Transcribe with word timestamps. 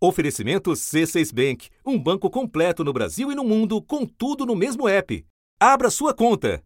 Oferecimento 0.00 0.70
C6 0.70 1.34
Bank, 1.34 1.68
um 1.84 1.98
banco 1.98 2.30
completo 2.30 2.84
no 2.84 2.92
Brasil 2.92 3.32
e 3.32 3.34
no 3.34 3.42
mundo, 3.42 3.82
com 3.82 4.06
tudo 4.06 4.46
no 4.46 4.54
mesmo 4.54 4.88
app. 4.88 5.24
Abra 5.58 5.90
sua 5.90 6.14
conta. 6.14 6.62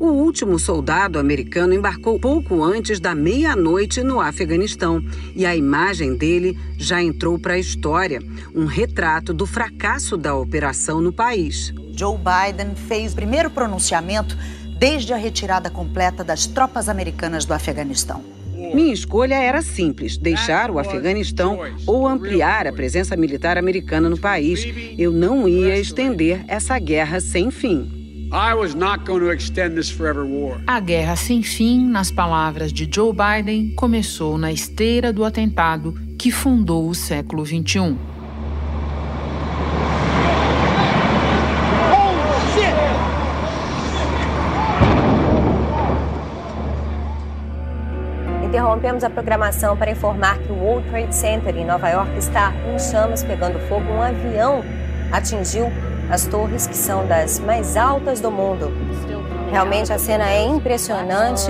O 0.00 0.06
último 0.06 0.58
soldado 0.58 1.20
americano 1.20 1.74
embarcou 1.74 2.18
pouco 2.18 2.64
antes 2.64 2.98
da 2.98 3.14
meia-noite 3.14 4.02
no 4.02 4.20
Afeganistão 4.20 5.00
e 5.36 5.46
a 5.46 5.54
imagem 5.54 6.16
dele 6.16 6.58
já 6.76 7.00
entrou 7.00 7.38
para 7.38 7.54
a 7.54 7.58
história 7.58 8.18
um 8.52 8.64
retrato 8.64 9.32
do 9.32 9.46
fracasso 9.46 10.16
da 10.16 10.34
operação 10.34 11.00
no 11.00 11.12
país. 11.12 11.72
Joe 11.96 12.18
Biden 12.18 12.74
fez 12.74 13.12
o 13.12 13.16
primeiro 13.16 13.50
pronunciamento 13.50 14.36
desde 14.76 15.12
a 15.12 15.16
retirada 15.16 15.70
completa 15.70 16.24
das 16.24 16.48
tropas 16.48 16.88
americanas 16.88 17.44
do 17.44 17.54
Afeganistão. 17.54 18.39
Minha 18.74 18.92
escolha 18.92 19.34
era 19.34 19.62
simples: 19.62 20.16
deixar 20.16 20.70
o 20.70 20.78
Afeganistão 20.78 21.58
ou 21.86 22.06
ampliar 22.06 22.66
a 22.66 22.72
presença 22.72 23.16
militar 23.16 23.56
americana 23.56 24.08
no 24.08 24.18
país. 24.18 24.66
Eu 24.98 25.12
não 25.12 25.48
ia 25.48 25.78
estender 25.78 26.44
essa 26.46 26.78
guerra 26.78 27.20
sem 27.20 27.50
fim. 27.50 28.28
A 30.66 30.78
guerra 30.78 31.16
sem 31.16 31.42
fim, 31.42 31.84
nas 31.88 32.12
palavras 32.12 32.72
de 32.72 32.88
Joe 32.92 33.12
Biden, 33.12 33.74
começou 33.74 34.38
na 34.38 34.52
esteira 34.52 35.12
do 35.12 35.24
atentado 35.24 35.92
que 36.16 36.30
fundou 36.30 36.88
o 36.88 36.94
século 36.94 37.44
XXI. 37.44 37.96
Interrompemos 48.50 49.04
a 49.04 49.08
programação 49.08 49.76
para 49.76 49.92
informar 49.92 50.36
que 50.40 50.50
o 50.50 50.56
World 50.56 50.90
Trade 50.90 51.14
Center 51.14 51.56
em 51.56 51.64
Nova 51.64 51.88
York 51.88 52.18
está 52.18 52.52
em 52.66 52.76
chamas, 52.80 53.22
pegando 53.22 53.60
fogo. 53.68 53.84
Um 53.92 54.02
avião 54.02 54.64
atingiu 55.12 55.70
as 56.10 56.26
torres 56.26 56.66
que 56.66 56.76
são 56.76 57.06
das 57.06 57.38
mais 57.38 57.76
altas 57.76 58.20
do 58.20 58.28
mundo. 58.28 58.72
Realmente 59.52 59.92
a 59.92 60.00
cena 60.00 60.28
é 60.28 60.42
impressionante. 60.42 61.48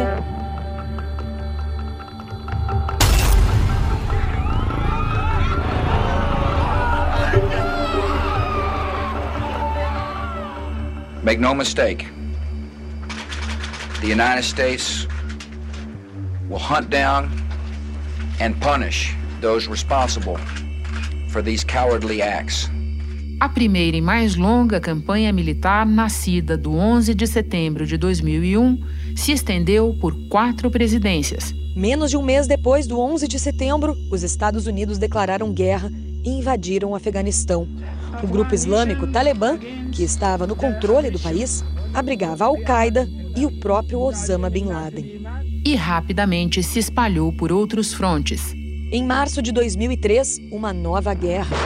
Make 11.22 11.40
no 11.40 11.54
mistake. 11.54 12.06
The 14.02 14.12
United 14.12 14.44
States 14.44 15.08
will 16.50 16.58
hunt 16.58 16.90
down 16.90 17.30
and 18.40 18.60
punish 18.60 19.14
those 19.40 19.70
responsible 19.70 20.36
for 21.28 21.40
these 21.40 21.64
cowardly 21.64 22.20
acts 22.20 22.68
a 23.40 23.48
primeira 23.48 23.96
e 23.96 24.02
mais 24.02 24.36
longa 24.36 24.78
campanha 24.78 25.32
militar 25.32 25.86
nascida 25.86 26.58
do 26.58 26.74
11 26.74 27.14
de 27.14 27.26
setembro 27.26 27.86
de 27.86 27.96
2001 27.96 28.78
se 29.16 29.32
estendeu 29.32 29.96
por 29.98 30.14
quatro 30.28 30.70
presidências. 30.70 31.54
Menos 31.74 32.10
de 32.10 32.18
um 32.18 32.22
mês 32.22 32.46
depois 32.46 32.86
do 32.86 33.00
11 33.00 33.26
de 33.26 33.38
setembro, 33.38 33.96
os 34.10 34.22
Estados 34.22 34.66
Unidos 34.66 34.98
declararam 34.98 35.54
guerra 35.54 35.90
e 36.22 36.28
invadiram 36.28 36.90
o 36.90 36.94
Afeganistão. 36.94 37.66
O 38.22 38.26
grupo 38.26 38.54
islâmico 38.54 39.06
Talibã, 39.06 39.56
que 39.90 40.02
estava 40.02 40.46
no 40.46 40.54
controle 40.54 41.10
do 41.10 41.18
país, 41.18 41.64
abrigava 41.94 42.44
a 42.44 42.48
Al-Qaeda 42.48 43.08
e 43.34 43.46
o 43.46 43.58
próprio 43.58 44.00
Osama 44.00 44.50
Bin 44.50 44.66
Laden. 44.66 45.49
E 45.64 45.74
rapidamente 45.74 46.62
se 46.62 46.78
espalhou 46.78 47.32
por 47.32 47.52
outros 47.52 47.92
frontes. 47.92 48.54
Em 48.92 49.04
março 49.04 49.42
de 49.42 49.52
2003, 49.52 50.40
uma 50.50 50.72
nova 50.72 51.14
guerra. 51.14 51.56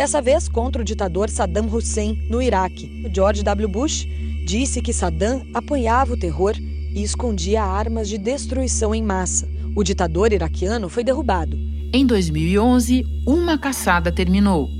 dessa 0.00 0.22
vez 0.22 0.48
contra 0.48 0.80
o 0.80 0.84
ditador 0.84 1.28
Saddam 1.28 1.66
Hussein 1.66 2.26
no 2.30 2.40
Iraque. 2.40 2.90
George 3.12 3.42
W. 3.42 3.68
Bush 3.68 4.08
disse 4.46 4.80
que 4.80 4.94
Saddam 4.94 5.46
apoiava 5.52 6.14
o 6.14 6.16
terror 6.16 6.54
e 6.56 7.02
escondia 7.02 7.62
armas 7.62 8.08
de 8.08 8.16
destruição 8.16 8.94
em 8.94 9.02
massa. 9.02 9.46
O 9.76 9.84
ditador 9.84 10.32
iraquiano 10.32 10.88
foi 10.88 11.04
derrubado. 11.04 11.54
Em 11.92 12.06
2011, 12.06 13.04
uma 13.26 13.58
caçada 13.58 14.10
terminou. 14.10 14.70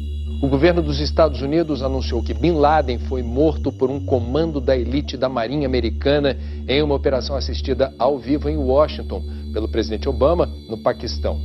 O 0.43 0.49
governo 0.49 0.81
dos 0.81 1.01
Estados 1.01 1.43
Unidos 1.43 1.83
anunciou 1.83 2.23
que 2.23 2.33
Bin 2.33 2.53
Laden 2.53 2.99
foi 2.99 3.23
morto 3.23 3.71
por 3.71 3.91
um 3.91 4.01
comando 4.01 4.59
da 4.59 4.75
elite 4.75 5.15
da 5.15 5.29
Marinha 5.29 5.69
Americana 5.69 6.35
em 6.67 6.83
uma 6.83 6.95
operação 6.95 7.37
assistida 7.37 7.95
ao 7.99 8.19
vivo 8.19 8.49
em 8.49 8.57
Washington 8.57 9.23
pelo 9.53 9.69
presidente 9.69 10.09
Obama, 10.09 10.47
no 10.67 10.79
Paquistão. 10.79 11.39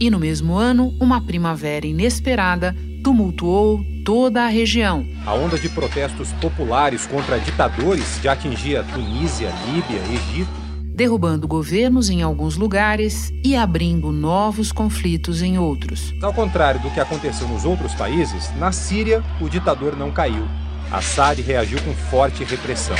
E 0.00 0.10
no 0.10 0.18
mesmo 0.18 0.56
ano, 0.56 0.92
uma 1.00 1.20
primavera 1.20 1.86
inesperada 1.86 2.74
tumultuou 3.04 3.84
toda 4.04 4.42
a 4.42 4.48
região. 4.48 5.06
A 5.24 5.32
onda 5.32 5.56
de 5.56 5.68
protestos 5.68 6.32
populares 6.32 7.06
contra 7.06 7.38
ditadores 7.38 8.18
já 8.20 8.32
atingia 8.32 8.82
Tunísia, 8.82 9.52
Líbia, 9.66 10.00
Egito. 10.12 10.59
Derrubando 11.00 11.48
governos 11.48 12.10
em 12.10 12.20
alguns 12.20 12.58
lugares 12.58 13.32
e 13.42 13.56
abrindo 13.56 14.12
novos 14.12 14.70
conflitos 14.70 15.40
em 15.40 15.58
outros. 15.58 16.12
Ao 16.20 16.30
contrário 16.30 16.78
do 16.78 16.90
que 16.90 17.00
aconteceu 17.00 17.48
nos 17.48 17.64
outros 17.64 17.94
países, 17.94 18.54
na 18.58 18.70
Síria 18.70 19.24
o 19.40 19.48
ditador 19.48 19.96
não 19.96 20.10
caiu. 20.10 20.46
Assad 20.92 21.40
reagiu 21.40 21.80
com 21.80 21.94
forte 21.94 22.44
repressão. 22.44 22.96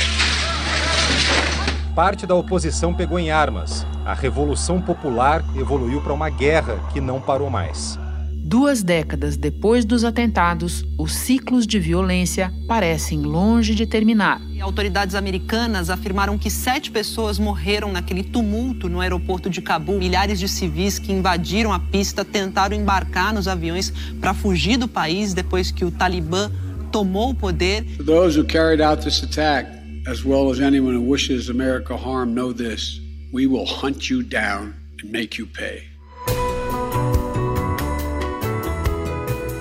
Parte 1.93 2.25
da 2.25 2.33
oposição 2.33 2.91
pegou 2.91 3.19
em 3.19 3.29
armas. 3.29 3.85
A 4.03 4.15
Revolução 4.15 4.81
Popular 4.81 5.45
evoluiu 5.55 6.01
para 6.01 6.11
uma 6.11 6.31
guerra 6.31 6.79
que 6.91 6.99
não 6.99 7.21
parou 7.21 7.51
mais. 7.51 7.99
Duas 8.43 8.81
décadas 8.81 9.37
depois 9.37 9.85
dos 9.85 10.03
atentados, 10.03 10.83
os 10.97 11.13
ciclos 11.13 11.67
de 11.67 11.79
violência 11.79 12.51
parecem 12.67 13.21
longe 13.21 13.75
de 13.75 13.85
terminar. 13.85 14.41
Autoridades 14.59 15.13
americanas 15.13 15.91
afirmaram 15.91 16.37
que 16.39 16.49
sete 16.49 16.89
pessoas 16.89 17.37
morreram 17.37 17.91
naquele 17.91 18.23
tumulto 18.23 18.89
no 18.89 18.99
aeroporto 18.99 19.47
de 19.47 19.61
Cabul. 19.61 19.99
Milhares 19.99 20.39
de 20.39 20.47
civis 20.47 20.97
que 20.97 21.11
invadiram 21.11 21.71
a 21.71 21.79
pista 21.79 22.25
tentaram 22.25 22.75
embarcar 22.75 23.31
nos 23.31 23.47
aviões 23.47 23.93
para 24.19 24.33
fugir 24.33 24.75
do 24.77 24.87
país 24.87 25.33
depois 25.35 25.71
que 25.71 25.85
o 25.85 25.91
Talibã 25.91 26.51
tomou 26.91 27.29
o 27.29 27.35
poder. 27.35 27.83
Those 28.03 28.39
who 28.39 28.45
carried 28.45 28.81
out 28.81 29.03
this 29.03 29.23
attack, 29.23 29.69
as 30.07 30.25
well 30.25 30.51
as 30.51 30.59
anyone 30.59 30.95
who 30.95 31.07
wishes 31.07 31.47
America 31.47 31.95
harm, 31.95 32.33
know 32.33 32.51
this: 32.51 32.99
we 33.31 33.45
will 33.45 33.65
hunt 33.65 34.11
you 34.11 34.23
down 34.23 34.73
and 35.01 35.11
make 35.11 35.39
you 35.39 35.47
pay. 35.47 35.90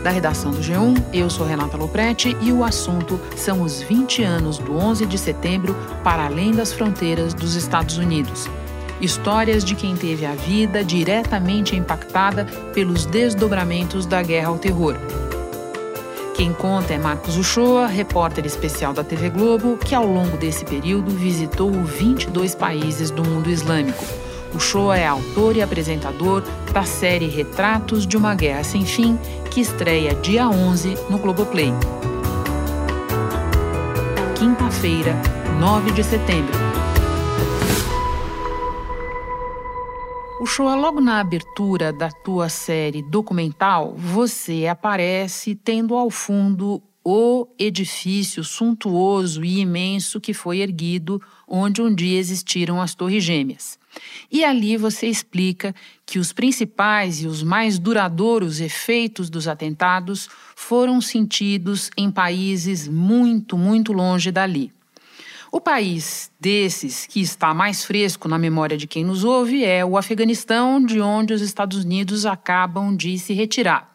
Da 0.03 0.09
redação 0.09 0.51
do 0.51 0.61
G1, 0.61 1.03
eu 1.13 1.29
sou 1.29 1.47
Renata 1.47 1.77
Loprete 1.77 2.35
e 2.41 2.51
o 2.51 2.65
assunto 2.65 3.21
são 3.37 3.61
os 3.61 3.83
20 3.83 4.23
anos 4.23 4.57
do 4.57 4.75
11 4.75 5.05
de 5.05 5.19
setembro 5.19 5.77
para 6.03 6.25
além 6.25 6.53
das 6.53 6.73
fronteiras 6.73 7.35
dos 7.35 7.55
Estados 7.55 7.99
Unidos. 7.99 8.49
Histórias 8.99 9.63
de 9.63 9.75
quem 9.75 9.95
teve 9.95 10.25
a 10.25 10.35
vida 10.35 10.83
diretamente 10.83 11.77
impactada 11.77 12.47
pelos 12.73 13.05
desdobramentos 13.05 14.07
da 14.07 14.23
guerra 14.23 14.49
ao 14.49 14.59
terror. 14.59 14.97
Quem 16.35 16.55
conta 16.55 16.95
é 16.95 16.99
Marcos 16.99 17.37
Uchoa, 17.37 17.87
repórter 17.87 18.47
especial 18.47 18.95
da 18.95 19.05
TV 19.05 19.29
Globo, 19.29 19.77
que 19.77 19.95
ao 19.95 20.07
longo 20.07 20.39
desse 20.39 20.65
período 20.65 21.11
visitou 21.11 21.71
22 21.71 22.55
países 22.55 23.11
do 23.11 23.23
mundo 23.23 23.51
islâmico. 23.51 24.30
O 24.55 24.59
show 24.59 24.93
é 24.93 25.07
autor 25.07 25.57
e 25.57 25.63
apresentador 25.63 26.43
da 26.73 26.83
série 26.83 27.29
Retratos 27.29 28.07
de 28.07 28.17
uma 28.17 28.35
Guerra 28.35 28.65
Sem 28.65 28.85
Fim, 28.85 29.17
que 29.51 29.61
estreia 29.61 30.15
dia 30.15 30.49
11 30.49 30.97
no 31.09 31.19
Globoplay. 31.19 31.73
Quinta-feira, 34.37 35.15
9 35.61 35.93
de 35.93 36.03
setembro. 36.03 36.59
O 40.41 40.47
show 40.47 40.71
é 40.71 40.75
logo 40.75 41.01
na 41.01 41.21
abertura 41.21 41.93
da 41.93 42.11
tua 42.11 42.49
série 42.49 43.03
documental, 43.03 43.95
você 43.95 44.67
aparece 44.67 45.55
tendo 45.55 45.95
ao 45.95 46.11
fundo 46.11 46.83
o 47.05 47.49
edifício 47.59 48.45
suntuoso 48.45 49.45
e 49.45 49.61
imenso 49.61 50.21
que 50.21 50.35
foi 50.35 50.59
erguido 50.59 51.21
onde 51.49 51.81
um 51.81 51.95
dia 51.95 52.19
existiram 52.19 52.81
as 52.81 52.95
Torres 52.95 53.25
Gêmeas. 53.25 53.79
E 54.31 54.45
ali 54.45 54.77
você 54.77 55.07
explica 55.07 55.75
que 56.07 56.19
os 56.19 56.33
principais 56.33 57.23
e 57.23 57.27
os 57.27 57.43
mais 57.43 57.79
duradouros 57.79 58.61
efeitos 58.61 59.29
dos 59.29 59.49
atentados 59.49 60.29
foram 60.55 61.01
sentidos 61.01 61.91
em 61.97 62.11
países 62.11 62.87
muito, 62.87 63.57
muito 63.59 63.93
longe 63.93 64.31
dali. 64.31 64.73
O 65.53 65.61
país 65.61 66.31
desses 66.39 67.07
que 67.07 67.21
está 67.21 67.53
mais 67.53 67.85
fresco 67.85 68.29
na 68.29 68.39
memória 68.39 68.77
de 68.77 68.87
quem 68.87 69.05
nos 69.05 69.25
ouve 69.25 69.65
é 69.65 69.85
o 69.85 69.97
Afeganistão, 69.97 70.85
de 70.85 71.01
onde 71.01 71.35
os 71.35 71.43
Estados 71.43 71.85
Unidos 71.85 72.25
acabam 72.25 72.95
de 72.95 73.19
se 73.19 73.33
retirar. 73.33 73.90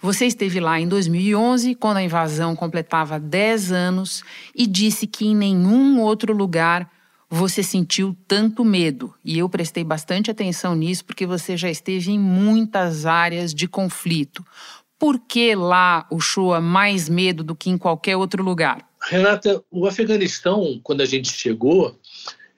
Você 0.00 0.26
esteve 0.26 0.60
lá 0.60 0.80
em 0.80 0.88
2011, 0.88 1.74
quando 1.74 1.98
a 1.98 2.02
invasão 2.02 2.54
completava 2.56 3.18
10 3.18 3.72
anos, 3.72 4.22
e 4.54 4.66
disse 4.66 5.06
que 5.06 5.26
em 5.26 5.36
nenhum 5.36 6.00
outro 6.00 6.32
lugar 6.32 6.90
você 7.30 7.62
sentiu 7.62 8.16
tanto 8.26 8.64
medo. 8.64 9.14
E 9.24 9.38
eu 9.38 9.48
prestei 9.48 9.84
bastante 9.84 10.30
atenção 10.30 10.74
nisso 10.74 11.04
porque 11.04 11.26
você 11.26 11.56
já 11.56 11.70
esteve 11.70 12.10
em 12.10 12.18
muitas 12.18 13.04
áreas 13.04 13.54
de 13.54 13.68
conflito. 13.68 14.44
Por 14.98 15.20
que 15.20 15.54
lá 15.54 16.06
o 16.10 16.20
Shoa 16.20 16.60
mais 16.60 17.08
medo 17.08 17.44
do 17.44 17.54
que 17.54 17.70
em 17.70 17.78
qualquer 17.78 18.16
outro 18.16 18.42
lugar? 18.42 18.88
Renata, 19.00 19.62
o 19.70 19.86
Afeganistão, 19.86 20.80
quando 20.82 21.02
a 21.02 21.06
gente 21.06 21.30
chegou, 21.30 21.96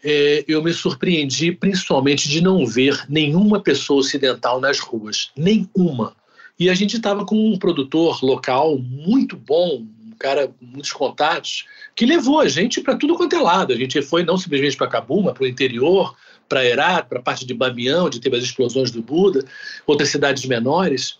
é, 0.03 0.45
eu 0.49 0.63
me 0.63 0.73
surpreendi 0.73 1.53
principalmente 1.53 2.29
de 2.29 2.41
não 2.41 2.67
ver 2.67 3.05
nenhuma 3.09 3.61
pessoa 3.61 4.01
ocidental 4.01 4.61
nas 4.61 4.79
ruas. 4.79 5.31
Nenhuma. 5.37 6.17
E 6.61 6.69
a 6.69 6.75
gente 6.75 6.97
estava 6.97 7.25
com 7.25 7.35
um 7.35 7.59
produtor 7.59 8.23
local 8.23 8.79
muito 8.79 9.35
bom, 9.35 9.87
um 10.07 10.13
cara 10.19 10.55
muitos 10.61 10.93
contatos, 10.93 11.65
que 11.97 12.05
levou 12.05 12.39
a 12.39 12.49
gente 12.49 12.83
para 12.83 12.97
tudo 12.97 13.15
quanto 13.17 13.35
é 13.35 13.41
lado. 13.41 13.73
A 13.73 13.77
gente 13.77 14.03
foi 14.03 14.23
não 14.23 14.37
simplesmente 14.37 14.77
para 14.77 14.87
Cabul, 14.87 15.23
mas 15.23 15.33
para 15.33 15.45
o 15.45 15.47
interior, 15.47 16.15
para 16.47 16.63
Herat, 16.63 17.09
para 17.09 17.19
a 17.19 17.23
parte 17.23 17.47
de 17.47 17.55
Bamião, 17.55 18.05
onde 18.05 18.21
teve 18.21 18.37
as 18.37 18.45
explosões 18.45 18.91
do 18.91 19.01
Buda, 19.01 19.43
outras 19.87 20.11
cidades 20.11 20.45
menores. 20.45 21.19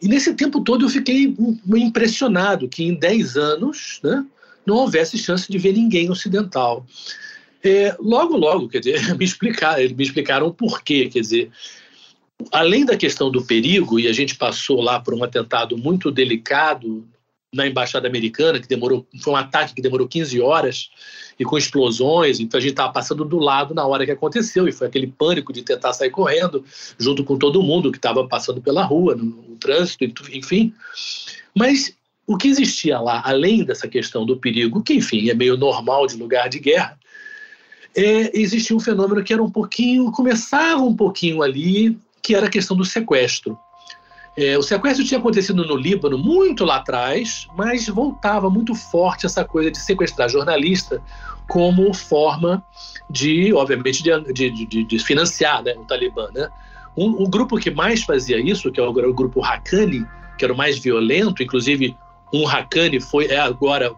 E 0.00 0.06
nesse 0.06 0.32
tempo 0.34 0.60
todo 0.60 0.84
eu 0.84 0.88
fiquei 0.88 1.34
impressionado 1.74 2.68
que 2.68 2.84
em 2.84 2.94
10 2.94 3.36
anos 3.36 3.98
né, 4.04 4.24
não 4.64 4.76
houvesse 4.76 5.18
chance 5.18 5.50
de 5.50 5.58
ver 5.58 5.72
ninguém 5.72 6.08
ocidental. 6.10 6.86
É, 7.64 7.96
logo, 7.98 8.36
logo, 8.36 8.68
quer 8.68 8.78
dizer, 8.78 9.02
me 9.18 9.24
explicar, 9.24 9.78
me 9.78 10.04
explicaram 10.04 10.46
o 10.46 10.54
porquê, 10.54 11.08
quer 11.08 11.20
dizer, 11.20 11.50
além 12.52 12.84
da 12.84 12.96
questão 12.96 13.30
do 13.30 13.44
perigo, 13.44 13.98
e 13.98 14.08
a 14.08 14.12
gente 14.12 14.36
passou 14.36 14.80
lá 14.80 15.00
por 15.00 15.14
um 15.14 15.24
atentado 15.24 15.76
muito 15.76 16.10
delicado 16.10 17.06
na 17.54 17.66
embaixada 17.66 18.06
americana, 18.06 18.60
que 18.60 18.68
demorou, 18.68 19.06
foi 19.22 19.32
um 19.32 19.36
ataque 19.36 19.74
que 19.74 19.82
demorou 19.82 20.06
15 20.06 20.40
horas 20.40 20.90
e 21.38 21.44
com 21.44 21.56
explosões, 21.56 22.40
então 22.40 22.58
a 22.58 22.60
gente 22.60 22.72
estava 22.72 22.92
passando 22.92 23.24
do 23.24 23.38
lado 23.38 23.74
na 23.74 23.86
hora 23.86 24.04
que 24.04 24.10
aconteceu 24.10 24.68
e 24.68 24.72
foi 24.72 24.86
aquele 24.86 25.06
pânico 25.06 25.52
de 25.52 25.62
tentar 25.62 25.92
sair 25.92 26.10
correndo 26.10 26.64
junto 26.98 27.24
com 27.24 27.38
todo 27.38 27.62
mundo 27.62 27.90
que 27.90 27.98
estava 27.98 28.26
passando 28.26 28.60
pela 28.60 28.84
rua, 28.84 29.14
no, 29.14 29.24
no 29.24 29.56
trânsito, 29.56 30.04
enfim. 30.32 30.74
Mas 31.54 31.96
o 32.26 32.36
que 32.36 32.48
existia 32.48 32.98
lá, 32.98 33.22
além 33.24 33.64
dessa 33.64 33.86
questão 33.86 34.26
do 34.26 34.36
perigo, 34.36 34.82
que 34.82 34.94
enfim 34.94 35.30
é 35.30 35.34
meio 35.34 35.56
normal 35.56 36.06
de 36.06 36.16
lugar 36.16 36.48
de 36.48 36.58
guerra, 36.58 36.98
é, 37.94 38.38
existia 38.38 38.76
um 38.76 38.80
fenômeno 38.80 39.22
que 39.22 39.32
era 39.32 39.42
um 39.42 39.50
pouquinho, 39.50 40.12
começava 40.12 40.82
um 40.82 40.94
pouquinho 40.94 41.42
ali, 41.42 41.98
que 42.26 42.34
era 42.34 42.46
a 42.46 42.50
questão 42.50 42.76
do 42.76 42.84
sequestro. 42.84 43.56
É, 44.36 44.58
o 44.58 44.62
sequestro 44.62 45.04
tinha 45.04 45.20
acontecido 45.20 45.64
no 45.64 45.76
Líbano 45.76 46.18
muito 46.18 46.64
lá 46.64 46.76
atrás, 46.76 47.46
mas 47.56 47.86
voltava 47.86 48.50
muito 48.50 48.74
forte 48.74 49.26
essa 49.26 49.44
coisa 49.44 49.70
de 49.70 49.78
sequestrar 49.78 50.28
jornalista 50.28 51.00
como 51.48 51.94
forma 51.94 52.64
de, 53.08 53.54
obviamente, 53.54 54.02
de, 54.02 54.32
de, 54.32 54.66
de, 54.66 54.84
de 54.84 54.98
financiar 54.98 55.62
né, 55.62 55.72
o 55.76 55.84
Talibã. 55.84 56.28
Né? 56.34 56.48
O 56.96 57.28
grupo 57.28 57.58
que 57.58 57.70
mais 57.70 58.02
fazia 58.02 58.40
isso, 58.40 58.72
que 58.72 58.80
é 58.80 58.82
o, 58.82 58.92
grupo 58.92 59.44
Haqqani, 59.44 60.04
que 60.36 60.44
era 60.44 60.52
o 60.52 60.56
mais 60.56 60.78
violento, 60.78 61.44
inclusive 61.44 61.96
um 62.34 62.48
Haqqani 62.48 63.00
foi 63.00 63.26
é 63.26 63.38
agora 63.38 63.94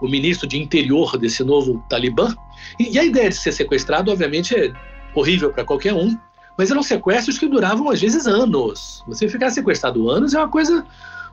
o 0.00 0.06
ministro 0.06 0.46
de 0.46 0.62
interior 0.62 1.18
desse 1.18 1.42
novo 1.42 1.84
Talibã. 1.88 2.32
E, 2.78 2.92
e 2.92 2.98
a 3.00 3.04
ideia 3.04 3.30
de 3.30 3.36
ser 3.36 3.50
sequestrado, 3.50 4.12
obviamente, 4.12 4.54
é 4.54 4.72
horrível 5.14 5.52
para 5.52 5.64
qualquer 5.64 5.92
um, 5.92 6.16
mas 6.56 6.70
eram 6.70 6.82
sequestros 6.82 7.38
que 7.38 7.48
duravam 7.48 7.90
às 7.90 8.00
vezes 8.00 8.26
anos. 8.26 9.02
Você 9.06 9.28
ficar 9.28 9.50
sequestrado 9.50 10.08
anos 10.08 10.34
é 10.34 10.38
uma 10.38 10.48
coisa. 10.48 10.84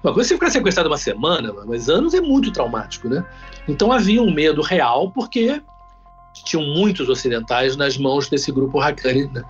Uma 0.03 0.13
coisa 0.13 0.27
é 0.27 0.29
você 0.29 0.33
ficar 0.35 0.49
sequestrado 0.49 0.89
uma 0.89 0.97
semana, 0.97 1.53
mas 1.65 1.87
anos 1.87 2.13
é 2.13 2.21
muito 2.21 2.51
traumático, 2.51 3.07
né? 3.07 3.23
Então 3.67 3.91
havia 3.91 4.21
um 4.21 4.33
medo 4.33 4.61
real, 4.61 5.11
porque 5.11 5.61
tinham 6.43 6.65
muitos 6.65 7.07
ocidentais 7.07 7.75
nas 7.75 7.97
mãos 7.97 8.27
desse 8.27 8.51
grupo 8.51 8.79
Haqqani, 8.79 9.27
né? 9.27 9.43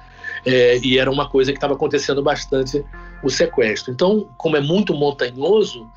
é, 0.45 0.79
e 0.79 0.97
era 0.97 1.09
uma 1.09 1.29
coisa 1.29 1.51
que 1.51 1.57
estava 1.57 1.73
acontecendo 1.73 2.21
bastante 2.21 2.83
o 3.23 3.29
sequestro. 3.29 3.91
Então, 3.91 4.27
como 4.37 4.57
é 4.57 4.61
muito 4.61 4.93
montanhoso, 4.93 5.89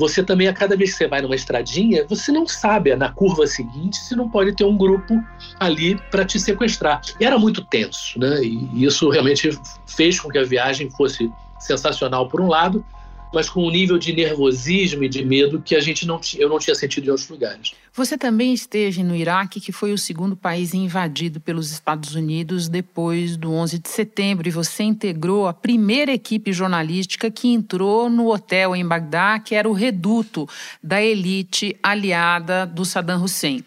você 0.00 0.24
também, 0.24 0.48
a 0.48 0.52
cada 0.54 0.74
vez 0.74 0.92
que 0.92 0.96
você 0.96 1.06
vai 1.06 1.20
numa 1.20 1.34
estradinha, 1.34 2.06
você 2.08 2.32
não 2.32 2.46
sabe 2.46 2.96
na 2.96 3.12
curva 3.12 3.46
seguinte 3.46 3.98
se 3.98 4.16
não 4.16 4.30
pode 4.30 4.56
ter 4.56 4.64
um 4.64 4.74
grupo 4.74 5.22
ali 5.60 6.00
para 6.10 6.24
te 6.24 6.40
sequestrar. 6.40 7.02
E 7.20 7.24
era 7.24 7.38
muito 7.38 7.62
tenso, 7.62 8.18
né? 8.18 8.42
E 8.42 8.82
isso 8.82 9.10
realmente 9.10 9.50
fez 9.86 10.18
com 10.18 10.30
que 10.30 10.38
a 10.38 10.44
viagem 10.44 10.88
fosse 10.88 11.30
sensacional 11.58 12.26
por 12.30 12.40
um 12.40 12.48
lado, 12.48 12.82
mas 13.32 13.48
com 13.48 13.66
um 13.66 13.70
nível 13.70 13.98
de 13.98 14.12
nervosismo 14.12 15.04
e 15.04 15.08
de 15.08 15.24
medo 15.24 15.60
que 15.60 15.74
a 15.74 15.80
gente 15.80 16.06
não 16.06 16.20
eu 16.36 16.48
não 16.48 16.58
tinha 16.58 16.74
sentido 16.74 17.06
em 17.06 17.10
outros 17.10 17.28
lugares. 17.28 17.72
Você 17.92 18.16
também 18.16 18.54
esteve 18.54 19.02
no 19.02 19.16
Iraque, 19.16 19.60
que 19.60 19.72
foi 19.72 19.92
o 19.92 19.98
segundo 19.98 20.36
país 20.36 20.74
invadido 20.74 21.40
pelos 21.40 21.72
Estados 21.72 22.14
Unidos 22.14 22.68
depois 22.68 23.36
do 23.36 23.52
11 23.52 23.80
de 23.80 23.88
setembro, 23.88 24.46
e 24.46 24.50
você 24.50 24.84
integrou 24.84 25.48
a 25.48 25.52
primeira 25.52 26.12
equipe 26.12 26.52
jornalística 26.52 27.30
que 27.30 27.48
entrou 27.48 28.08
no 28.08 28.32
hotel 28.32 28.76
em 28.76 28.86
Bagdá, 28.86 29.40
que 29.40 29.54
era 29.56 29.68
o 29.68 29.72
reduto 29.72 30.48
da 30.82 31.02
elite 31.02 31.76
aliada 31.82 32.64
do 32.64 32.84
Saddam 32.84 33.24
Hussein. 33.24 33.64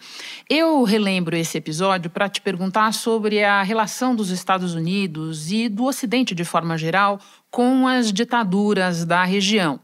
Eu 0.50 0.83
relembro 0.83 1.36
esse 1.36 1.57
episódio 1.57 2.09
para 2.09 2.30
te 2.30 2.39
perguntar 2.39 2.94
sobre 2.94 3.44
a 3.44 3.62
relação 3.62 4.16
dos 4.16 4.30
Estados 4.30 4.74
Unidos 4.74 5.51
e 5.51 5.68
do 5.68 5.83
Ocidente 5.83 6.33
de 6.33 6.45
forma 6.45 6.77
geral 6.77 7.19
com 7.53 7.88
as 7.88 8.11
ditaduras 8.11 9.05
da 9.05 9.23
região. 9.23 9.79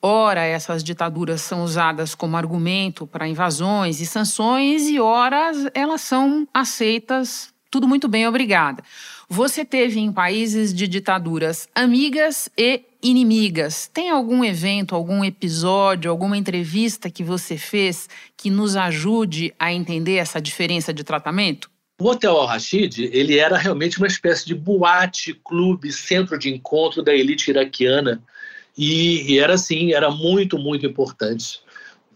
Ora, 0.00 0.46
essas 0.46 0.82
ditaduras 0.82 1.42
são 1.42 1.62
usadas 1.62 2.14
como 2.14 2.38
argumento 2.38 3.06
para 3.06 3.28
invasões 3.28 4.00
e 4.00 4.06
sanções, 4.06 4.88
e 4.88 4.98
ora, 4.98 5.52
elas 5.74 6.00
são 6.00 6.48
aceitas, 6.54 7.52
tudo 7.70 7.86
muito 7.86 8.08
bem, 8.08 8.26
obrigada. 8.26 8.82
Você 9.28 9.62
teve 9.62 10.00
em 10.00 10.10
países 10.10 10.72
de 10.72 10.88
ditaduras 10.88 11.68
amigas 11.74 12.48
e 12.56 12.80
inimigas. 13.02 13.90
Tem 13.92 14.08
algum 14.08 14.42
evento, 14.42 14.94
algum 14.94 15.22
episódio, 15.22 16.10
alguma 16.10 16.38
entrevista 16.38 17.10
que 17.10 17.22
você 17.22 17.58
fez 17.58 18.08
que 18.38 18.48
nos 18.48 18.74
ajude 18.74 19.52
a 19.58 19.70
entender 19.70 20.16
essa 20.16 20.40
diferença 20.40 20.94
de 20.94 21.04
tratamento? 21.04 21.70
O 22.02 22.08
Hotel 22.08 22.36
Al-Rashid, 22.36 22.98
ele 23.12 23.38
era 23.38 23.56
realmente 23.56 23.98
uma 23.98 24.08
espécie 24.08 24.44
de 24.44 24.56
boate, 24.56 25.34
clube, 25.44 25.92
centro 25.92 26.36
de 26.36 26.52
encontro 26.52 27.00
da 27.00 27.14
elite 27.14 27.52
iraquiana 27.52 28.20
e, 28.76 29.32
e 29.32 29.38
era 29.38 29.54
assim, 29.54 29.92
era 29.92 30.10
muito, 30.10 30.58
muito 30.58 30.84
importante 30.84 31.60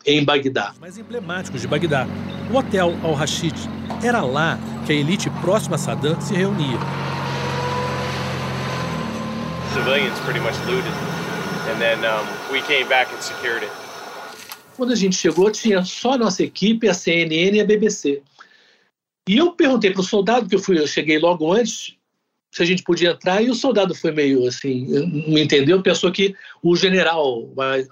em 0.04 0.24
Bagdá. 0.24 0.74
Mais 0.80 0.98
emblemáticos 0.98 1.60
de 1.60 1.68
Bagdá. 1.68 2.04
O 2.52 2.56
Hotel 2.56 2.98
Al-Rashid 3.04 3.54
era 4.02 4.22
lá 4.22 4.58
que 4.84 4.92
a 4.92 4.96
elite 4.96 5.30
próxima 5.40 5.76
a 5.76 5.78
Saddam 5.78 6.20
se 6.20 6.34
reunia. 6.34 6.80
Civilians 9.72 10.18
pretty 10.24 10.40
much 10.40 10.58
looted 10.66 10.92
and 11.70 11.78
then 11.78 11.98
um, 12.00 12.26
we 12.52 12.60
came 12.62 12.88
back 12.88 13.08
and 13.14 13.22
secured 13.22 13.62
it. 13.62 13.70
Quando 14.76 14.92
a 14.92 14.96
gente 14.96 15.14
chegou, 15.14 15.48
tinha 15.48 15.84
só 15.84 16.14
a 16.14 16.18
nossa 16.18 16.42
equipe, 16.42 16.88
a 16.88 16.92
CNN 16.92 17.56
e 17.56 17.60
a 17.60 17.64
BBC. 17.64 18.20
E 19.28 19.38
eu 19.38 19.52
perguntei 19.52 19.90
para 19.90 20.00
o 20.00 20.04
soldado, 20.04 20.48
que 20.48 20.54
eu, 20.54 20.60
fui, 20.60 20.78
eu 20.78 20.86
cheguei 20.86 21.18
logo 21.18 21.52
antes, 21.52 21.96
se 22.50 22.62
a 22.62 22.66
gente 22.66 22.82
podia 22.82 23.10
entrar, 23.10 23.42
e 23.42 23.50
o 23.50 23.54
soldado 23.54 23.94
foi 23.94 24.12
meio 24.12 24.46
assim, 24.46 24.86
não 25.26 25.36
entendeu, 25.36 25.82
pensou 25.82 26.12
que 26.12 26.34
o 26.62 26.76
general, 26.76 27.42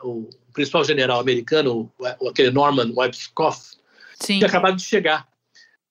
o 0.03 0.31
principal 0.53 0.85
general 0.85 1.21
americano, 1.21 1.91
aquele 2.29 2.50
Norman 2.50 2.93
Webscoff, 2.97 3.76
tinha 4.19 4.47
acabado 4.47 4.76
de 4.76 4.83
chegar. 4.83 5.26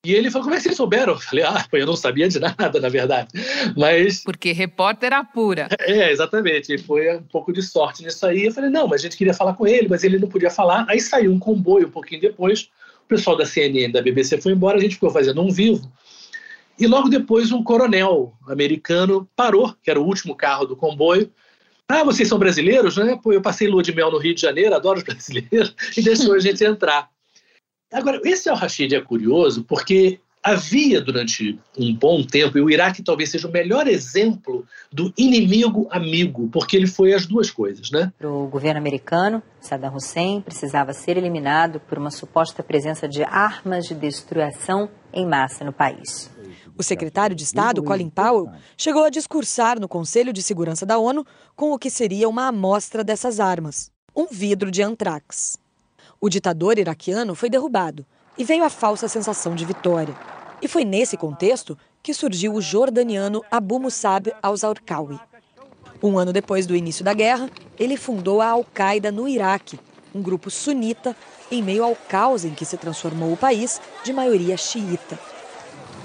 E 0.06 0.14
ele 0.14 0.30
falou: 0.30 0.44
Como 0.44 0.56
é 0.56 0.58
que 0.58 0.64
vocês 0.64 0.76
souberam? 0.76 1.14
Eu 1.14 1.20
falei: 1.20 1.46
Ah, 1.46 1.66
eu 1.72 1.86
não 1.86 1.96
sabia 1.96 2.28
de 2.28 2.38
nada, 2.38 2.78
na 2.80 2.90
verdade. 2.90 3.30
Mas. 3.78 4.22
Porque 4.22 4.52
repórter 4.52 5.14
apura. 5.14 5.70
É, 5.80 6.12
exatamente. 6.12 6.78
Foi 6.78 7.16
um 7.16 7.24
pouco 7.24 7.54
de 7.54 7.62
sorte 7.62 8.04
nisso 8.04 8.26
aí. 8.26 8.46
Eu 8.46 8.52
falei: 8.52 8.70
Não, 8.70 8.86
mas 8.86 9.00
a 9.00 9.04
gente 9.04 9.16
queria 9.16 9.34
falar 9.34 9.54
com 9.54 9.66
ele, 9.66 9.88
mas 9.88 10.04
ele 10.04 10.20
não 10.20 10.28
podia 10.28 10.50
falar. 10.50 10.86
Aí 10.90 11.00
saiu 11.00 11.32
um 11.32 11.40
comboio 11.40 11.88
um 11.88 11.92
pouquinho 11.92 12.20
depois 12.20 12.70
o 13.04 13.08
pessoal 13.08 13.36
da 13.36 13.46
CNN 13.46 13.92
da 13.92 14.02
BBC 14.02 14.40
foi 14.42 14.54
embora, 14.54 14.78
a 14.78 14.82
gente 14.82 14.96
ficou 14.96 15.12
fazendo 15.12 15.42
um 15.42 15.52
vivo. 15.52 15.92
E 16.80 16.88
logo 16.88 17.10
depois 17.10 17.52
um 17.52 17.64
coronel 17.64 18.34
americano 18.48 19.30
parou, 19.36 19.76
que 19.82 19.92
era 19.92 20.00
o 20.00 20.06
último 20.06 20.36
carro 20.36 20.66
do 20.66 20.76
comboio. 20.76 21.32
Ah, 21.88 22.04
vocês 22.04 22.28
são 22.28 22.40
brasileiros, 22.40 22.98
né? 22.98 23.20
Pô, 23.22 23.32
eu 23.32 23.42
passei 23.42 23.68
lua 23.68 23.84
de 23.84 23.94
mel 23.94 24.10
no 24.10 24.18
Rio 24.18 24.34
de 24.34 24.42
Janeiro, 24.42 24.74
adoro 24.74 24.98
os 24.98 25.04
brasileiros, 25.06 25.76
e 25.96 26.02
deixou 26.02 26.34
a 26.34 26.40
gente 26.40 26.64
entrar. 26.64 27.10
Agora, 27.92 28.20
esse 28.26 28.50
Al-Rashid 28.50 28.96
é 28.96 29.02
curioso 29.02 29.64
porque 29.64 30.20
havia 30.44 31.00
durante 31.00 31.58
um 31.78 31.96
bom 31.96 32.22
tempo, 32.22 32.58
e 32.58 32.62
o 32.62 32.70
Iraque 32.70 33.02
talvez 33.02 33.30
seja 33.30 33.48
o 33.48 33.52
melhor 33.52 33.88
exemplo 33.88 34.66
do 34.92 35.14
inimigo 35.18 35.88
amigo, 35.90 36.50
porque 36.52 36.76
ele 36.76 36.86
foi 36.86 37.14
as 37.14 37.26
duas 37.26 37.50
coisas, 37.50 37.90
né? 37.90 38.12
O 38.22 38.48
governo 38.48 38.80
americano, 38.80 39.42
Saddam 39.62 39.96
Hussein, 39.96 40.42
precisava 40.42 40.92
ser 40.92 41.18
eliminado 41.18 41.80
por 41.80 41.98
uma 41.98 42.12
suposta 42.12 42.62
presença 42.62 43.08
de 43.08 43.24
armas 43.24 43.86
de 43.86 43.96
destruição 43.96 44.90
em 45.14 45.26
massa 45.26 45.64
no 45.64 45.72
país. 45.72 46.30
O 46.78 46.84
secretário 46.84 47.36
de 47.36 47.44
Estado, 47.44 47.84
Colin 47.84 48.10
Powell, 48.10 48.52
chegou 48.76 49.06
a 49.06 49.10
discursar 49.10 49.80
no 49.80 49.88
Conselho 49.88 50.34
de 50.34 50.42
Segurança 50.42 50.86
da 50.86 50.98
ONU 50.98 51.26
com 51.56 51.72
o 51.72 51.80
que 51.80 51.90
seria 51.90 52.28
uma 52.28 52.48
amostra 52.48 53.04
dessas 53.04 53.40
armas, 53.40 53.92
um 54.16 54.28
vidro 54.28 54.72
de 54.72 54.82
antrax. 54.82 55.58
O 56.20 56.30
ditador 56.30 56.80
iraquiano 56.80 57.36
foi 57.36 57.50
derrubado 57.50 58.06
e 58.38 58.44
veio 58.44 58.64
a 58.64 58.70
falsa 58.70 59.08
sensação 59.08 59.56
de 59.56 59.66
vitória. 59.66 60.16
E 60.62 60.68
foi 60.68 60.84
nesse 60.84 61.18
contexto 61.18 61.78
que 62.02 62.14
surgiu 62.14 62.54
o 62.54 62.62
jordaniano 62.62 63.44
Abu 63.50 63.80
Musab 63.80 64.34
al-Zarqawi. 64.42 65.20
Um 66.02 66.18
ano 66.18 66.34
depois 66.34 66.68
do 66.68 66.76
início 66.76 67.04
da 67.04 67.14
guerra, 67.14 67.50
ele 67.80 67.96
fundou 67.96 68.42
a 68.42 68.48
Al-Qaeda 68.48 69.12
no 69.12 69.28
Iraque, 69.28 69.80
um 70.14 70.22
grupo 70.22 70.50
sunita 70.50 71.16
em 71.50 71.62
meio 71.62 71.84
ao 71.84 71.96
caos 71.96 72.44
em 72.44 72.54
que 72.54 72.66
se 72.66 72.78
transformou 72.78 73.32
o 73.32 73.38
país 73.38 73.82
de 74.04 74.12
maioria 74.12 74.58
xiita. 74.58 75.18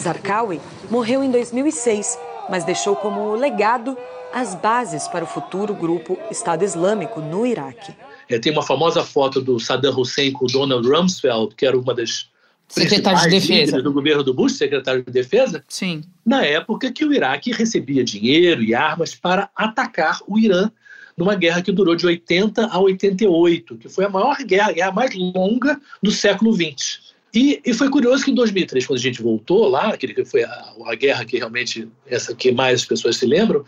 Zarqawi 0.00 0.61
morreu 0.90 1.23
em 1.25 1.30
2006, 1.30 2.18
mas 2.49 2.64
deixou 2.64 2.94
como 2.94 3.35
legado 3.35 3.99
as 4.32 4.54
bases 4.54 5.08
para 5.08 5.25
o 5.25 5.28
futuro 5.28 5.75
grupo 5.75 6.18
Estado 6.30 6.64
Islâmico 6.64 7.20
no 7.20 7.44
Iraque. 7.44 7.94
É, 8.28 8.38
tem 8.38 8.52
uma 8.52 8.62
famosa 8.62 9.02
foto 9.04 9.40
do 9.40 9.58
Saddam 9.58 9.99
Hussein 9.99 10.32
com 10.32 10.44
o 10.44 10.49
Donald 10.49 10.87
Rumsfeld, 10.87 11.54
que 11.54 11.64
era 11.64 11.78
uma 11.78 11.94
das 11.94 12.28
secretário 12.68 13.23
de 13.23 13.40
defesa 13.40 13.82
do 13.82 13.92
governo 13.92 14.23
do 14.23 14.35
Bush, 14.35 14.52
secretário 14.52 15.02
de 15.02 15.11
defesa. 15.11 15.64
Sim. 15.68 16.02
Na 16.25 16.44
época 16.44 16.92
que 16.92 17.04
o 17.04 17.12
Iraque 17.12 17.50
recebia 17.50 18.04
dinheiro 18.04 18.62
e 18.62 18.75
armas 18.75 19.14
para 19.14 19.49
atacar 19.56 20.20
o 20.26 20.38
Irã 20.38 20.70
numa 21.16 21.35
guerra 21.35 21.62
que 21.62 21.73
durou 21.73 21.97
de 21.97 22.06
80 22.06 22.66
a 22.66 22.78
88, 22.78 23.76
que 23.76 23.88
foi 23.88 24.04
a 24.04 24.08
maior 24.08 24.37
guerra, 24.44 24.68
a 24.68 24.73
guerra 24.73 24.92
mais 24.92 25.14
longa 25.14 25.80
do 26.02 26.12
século 26.12 26.54
XX. 26.54 27.08
E, 27.35 27.61
e, 27.64 27.75
foi 27.75 27.90
curioso 27.90 28.25
que 28.25 28.30
em 28.30 28.35
2003, 28.35 28.87
quando 28.87 28.99
a 28.99 29.02
gente 29.02 29.20
voltou 29.20 29.68
lá, 29.68 29.88
aquele 29.88 30.14
que 30.14 30.25
foi 30.25 30.44
a, 30.44 30.73
a 30.87 30.94
guerra 30.94 31.25
que 31.25 31.37
realmente 31.37 31.88
essa 32.06 32.35
que 32.35 32.52
mais 32.52 32.80
as 32.80 32.87
pessoas 32.87 33.16
se 33.16 33.26
lembram, 33.26 33.64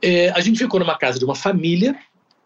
é, 0.00 0.28
a 0.30 0.40
gente 0.40 0.58
ficou 0.58 0.78
numa 0.78 0.96
casa 0.96 1.18
de 1.18 1.24
uma 1.24 1.34
família 1.34 1.96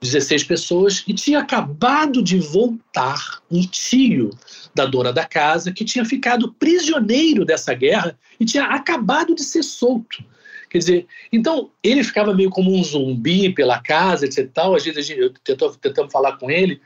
16 0.01 0.45
pessoas, 0.45 1.05
e 1.07 1.13
tinha 1.13 1.41
acabado 1.41 2.23
de 2.23 2.39
voltar 2.39 3.43
um 3.51 3.61
tio 3.61 4.31
da 4.75 4.87
dona 4.87 5.13
da 5.13 5.27
casa 5.27 5.73
que 5.73 5.85
tinha 5.85 6.05
ficado 6.05 6.55
prisioneiro 6.55 7.45
dessa 7.45 7.75
guerra 7.75 8.19
e 8.39 8.45
tinha 8.47 8.65
acabado 8.65 9.35
de 9.35 9.43
ser 9.43 9.63
solto. 9.63 10.25
Quer 10.71 10.79
dizer, 10.79 11.07
então 11.33 11.71
ele 11.83 12.03
ficava 12.03 12.33
meio 12.33 12.49
como 12.49 12.73
um 12.73 12.83
zumbi 12.83 13.53
pela 13.53 13.81
casa, 13.81 14.25
etc. 14.25 14.49
Tal. 14.55 14.75
Às 14.75 14.85
vezes 14.85 15.11
eu 15.11 15.35
tentamos, 15.45 15.77
tentamos 15.77 16.13
falar 16.13 16.39
com 16.39 16.51
ele, 16.51 16.81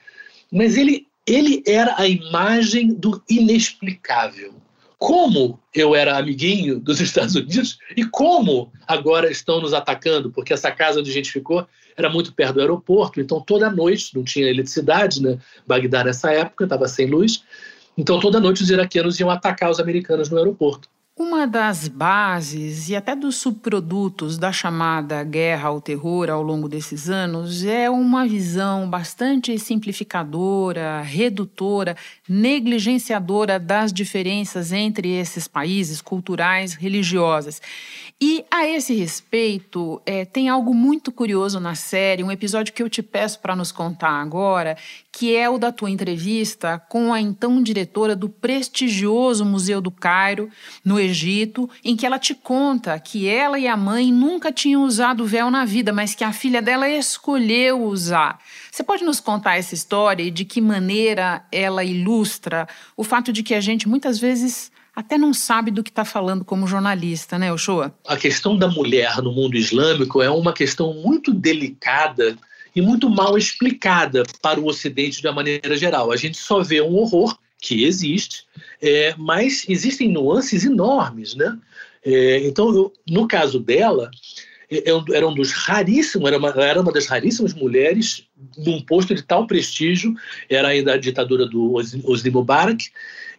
mas 0.50 0.76
ele, 0.76 1.06
ele 1.26 1.62
era 1.66 1.94
a 1.98 2.08
imagem 2.08 2.94
do 2.94 3.22
inexplicável. 3.28 4.54
Como 5.04 5.60
eu 5.74 5.94
era 5.94 6.16
amiguinho 6.16 6.80
dos 6.80 6.98
Estados 7.02 7.34
Unidos 7.34 7.76
e 7.94 8.06
como 8.06 8.72
agora 8.86 9.30
estão 9.30 9.60
nos 9.60 9.74
atacando, 9.74 10.30
porque 10.30 10.54
essa 10.54 10.70
casa 10.70 11.00
onde 11.00 11.10
a 11.10 11.12
gente 11.12 11.30
ficou 11.30 11.66
era 11.94 12.08
muito 12.08 12.32
perto 12.32 12.54
do 12.54 12.60
aeroporto, 12.60 13.20
então 13.20 13.38
toda 13.38 13.70
noite, 13.70 14.16
não 14.16 14.24
tinha 14.24 14.48
eletricidade, 14.48 15.22
né? 15.22 15.38
Bagdá 15.66 16.02
nessa 16.02 16.32
época 16.32 16.64
estava 16.64 16.88
sem 16.88 17.06
luz, 17.06 17.44
então 17.98 18.18
toda 18.18 18.40
noite 18.40 18.62
os 18.62 18.70
iraquianos 18.70 19.20
iam 19.20 19.28
atacar 19.28 19.70
os 19.70 19.78
americanos 19.78 20.30
no 20.30 20.38
aeroporto. 20.38 20.88
Uma 21.16 21.46
das 21.46 21.86
bases 21.86 22.88
e 22.88 22.96
até 22.96 23.14
dos 23.14 23.36
subprodutos 23.36 24.36
da 24.36 24.50
chamada 24.50 25.22
guerra 25.22 25.68
ao 25.68 25.80
terror 25.80 26.28
ao 26.28 26.42
longo 26.42 26.68
desses 26.68 27.08
anos 27.08 27.64
é 27.64 27.88
uma 27.88 28.26
visão 28.26 28.90
bastante 28.90 29.56
simplificadora, 29.56 31.02
redutora, 31.02 31.96
negligenciadora 32.28 33.60
das 33.60 33.92
diferenças 33.92 34.72
entre 34.72 35.08
esses 35.08 35.46
países 35.46 36.00
culturais, 36.00 36.74
religiosas. 36.74 37.62
E 38.22 38.44
a 38.48 38.66
esse 38.66 38.94
respeito, 38.94 40.00
é, 40.06 40.24
tem 40.24 40.48
algo 40.48 40.72
muito 40.72 41.10
curioso 41.10 41.58
na 41.58 41.74
série, 41.74 42.22
um 42.22 42.30
episódio 42.30 42.72
que 42.72 42.82
eu 42.82 42.88
te 42.88 43.02
peço 43.02 43.40
para 43.40 43.56
nos 43.56 43.72
contar 43.72 44.22
agora, 44.22 44.76
que 45.10 45.34
é 45.34 45.50
o 45.50 45.58
da 45.58 45.72
tua 45.72 45.90
entrevista 45.90 46.78
com 46.88 47.12
a 47.12 47.20
então 47.20 47.60
diretora 47.60 48.14
do 48.14 48.28
prestigioso 48.28 49.44
Museu 49.44 49.80
do 49.80 49.90
Cairo, 49.90 50.48
no 50.84 50.98
Egito, 50.98 51.68
em 51.84 51.96
que 51.96 52.06
ela 52.06 52.18
te 52.18 52.34
conta 52.34 52.98
que 53.00 53.28
ela 53.28 53.58
e 53.58 53.66
a 53.66 53.76
mãe 53.76 54.12
nunca 54.12 54.52
tinham 54.52 54.84
usado 54.84 55.26
véu 55.26 55.50
na 55.50 55.64
vida, 55.64 55.92
mas 55.92 56.14
que 56.14 56.22
a 56.22 56.32
filha 56.32 56.62
dela 56.62 56.88
escolheu 56.88 57.82
usar. 57.82 58.38
Você 58.70 58.84
pode 58.84 59.04
nos 59.04 59.18
contar 59.18 59.56
essa 59.56 59.74
história 59.74 60.22
e 60.22 60.30
de 60.30 60.44
que 60.44 60.60
maneira 60.60 61.44
ela 61.50 61.82
ilustra 61.82 62.68
o 62.96 63.02
fato 63.02 63.32
de 63.32 63.42
que 63.42 63.54
a 63.54 63.60
gente 63.60 63.88
muitas 63.88 64.20
vezes 64.20 64.72
até 64.94 65.18
não 65.18 65.34
sabe 65.34 65.70
do 65.70 65.82
que 65.82 65.90
está 65.90 66.04
falando 66.04 66.44
como 66.44 66.66
jornalista, 66.66 67.38
né, 67.38 67.52
Ochoa? 67.52 67.94
A 68.06 68.16
questão 68.16 68.56
da 68.56 68.68
mulher 68.68 69.20
no 69.22 69.32
mundo 69.32 69.56
islâmico 69.56 70.22
é 70.22 70.30
uma 70.30 70.52
questão 70.52 70.94
muito 70.94 71.32
delicada 71.32 72.36
e 72.74 72.80
muito 72.80 73.08
mal 73.08 73.36
explicada 73.36 74.24
para 74.40 74.60
o 74.60 74.66
Ocidente 74.66 75.20
de 75.20 75.26
uma 75.26 75.34
maneira 75.34 75.76
geral. 75.76 76.12
A 76.12 76.16
gente 76.16 76.36
só 76.36 76.62
vê 76.62 76.80
um 76.80 76.94
horror 76.96 77.36
que 77.60 77.84
existe, 77.84 78.44
é, 78.82 79.14
mas 79.16 79.64
existem 79.68 80.08
nuances 80.08 80.64
enormes, 80.64 81.34
né? 81.34 81.56
É, 82.04 82.46
então, 82.46 82.74
eu, 82.74 82.92
no 83.08 83.26
caso 83.26 83.58
dela, 83.58 84.10
é, 84.70 84.90
é 84.90 85.16
era 85.16 85.26
um 85.26 85.34
dos 85.34 85.52
raríssimos, 85.52 86.28
era 86.28 86.38
uma, 86.38 86.50
era 86.50 86.80
uma 86.80 86.92
das 86.92 87.06
raríssimas 87.06 87.54
mulheres 87.54 88.26
num 88.58 88.80
posto 88.82 89.14
de 89.14 89.22
tal 89.22 89.46
prestígio, 89.46 90.14
era 90.48 90.68
ainda 90.68 90.94
a 90.94 90.98
ditadura 90.98 91.46
do 91.46 91.74
Osni 91.74 92.30
Mubarak, 92.30 92.90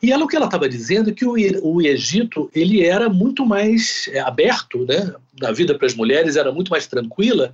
e 0.01 0.11
ela, 0.11 0.23
o 0.23 0.27
que 0.27 0.35
ela 0.35 0.45
estava 0.45 0.67
dizendo 0.67 1.09
é 1.09 1.13
que 1.13 1.25
o, 1.25 1.35
o, 1.63 1.81
Egito 1.81 2.49
ele 2.53 2.83
era 2.83 3.09
muito 3.09 3.45
mais 3.45 4.09
é, 4.11 4.19
aberto, 4.19 4.85
né? 4.85 5.13
A 5.41 5.51
vida 5.51 5.75
para 5.75 5.87
as 5.87 5.93
mulheres 5.93 6.35
era 6.35 6.51
muito 6.51 6.69
mais 6.69 6.87
tranquila. 6.87 7.53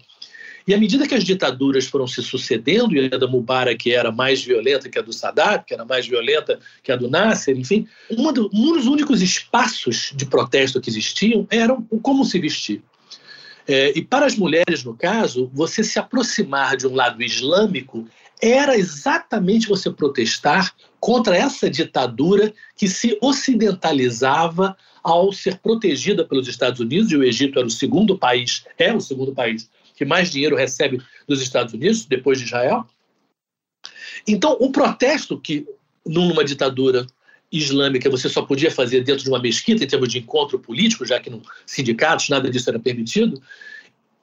E 0.67 0.73
à 0.73 0.77
medida 0.77 1.07
que 1.07 1.15
as 1.15 1.23
ditaduras 1.23 1.87
foram 1.87 2.07
se 2.07 2.21
sucedendo, 2.21 2.95
e 2.95 3.05
a 3.13 3.17
da 3.17 3.27
Mubarak 3.27 3.91
era 3.91 4.11
mais 4.11 4.43
violenta 4.43 4.89
que 4.89 4.99
a 4.99 5.01
do 5.01 5.11
Sadat, 5.11 5.65
que 5.65 5.73
era 5.73 5.85
mais 5.85 6.07
violenta 6.07 6.59
que 6.83 6.91
a 6.91 6.95
do 6.95 7.09
Nasser, 7.09 7.57
enfim, 7.57 7.87
um 8.11 8.31
dos 8.31 8.85
únicos 8.85 9.21
espaços 9.21 10.11
de 10.15 10.25
protesto 10.25 10.79
que 10.79 10.89
existiam 10.89 11.47
era 11.49 11.73
o 11.73 11.99
como 11.99 12.23
se 12.23 12.39
vestir. 12.39 12.83
É, 13.67 13.97
e 13.97 14.01
para 14.01 14.25
as 14.25 14.35
mulheres, 14.35 14.83
no 14.83 14.95
caso, 14.95 15.49
você 15.53 15.83
se 15.83 15.99
aproximar 15.99 16.75
de 16.75 16.87
um 16.87 16.95
lado 16.95 17.21
islâmico 17.21 18.07
era 18.41 18.75
exatamente 18.77 19.67
você 19.67 19.91
protestar 19.91 20.73
contra 20.99 21.35
essa 21.35 21.69
ditadura 21.69 22.53
que 22.75 22.87
se 22.87 23.17
ocidentalizava 23.21 24.75
ao 25.03 25.31
ser 25.31 25.57
protegida 25.59 26.25
pelos 26.25 26.47
Estados 26.47 26.79
Unidos, 26.79 27.11
e 27.11 27.15
o 27.15 27.23
Egito 27.23 27.57
era 27.57 27.67
o 27.67 27.71
segundo 27.71 28.17
país, 28.17 28.65
é 28.77 28.93
o 28.93 29.01
segundo 29.01 29.33
país 29.33 29.69
que 29.95 30.05
mais 30.05 30.31
dinheiro 30.31 30.55
recebe 30.55 30.99
dos 31.27 31.41
Estados 31.41 31.73
Unidos, 31.73 32.05
depois 32.05 32.39
de 32.39 32.45
Israel. 32.45 32.87
Então, 34.27 34.57
o 34.59 34.71
protesto 34.71 35.39
que 35.39 35.65
numa 36.05 36.43
ditadura 36.43 37.05
islâmica 37.51 38.09
você 38.09 38.29
só 38.29 38.41
podia 38.41 38.71
fazer 38.71 39.03
dentro 39.03 39.23
de 39.23 39.29
uma 39.29 39.39
mesquita 39.39 39.83
em 39.83 39.87
termos 39.87 40.09
de 40.09 40.19
encontro 40.19 40.57
político, 40.57 41.05
já 41.05 41.19
que 41.19 41.29
no 41.29 41.41
sindicatos 41.65 42.29
nada 42.29 42.49
disso 42.49 42.69
era 42.69 42.79
permitido, 42.79 43.41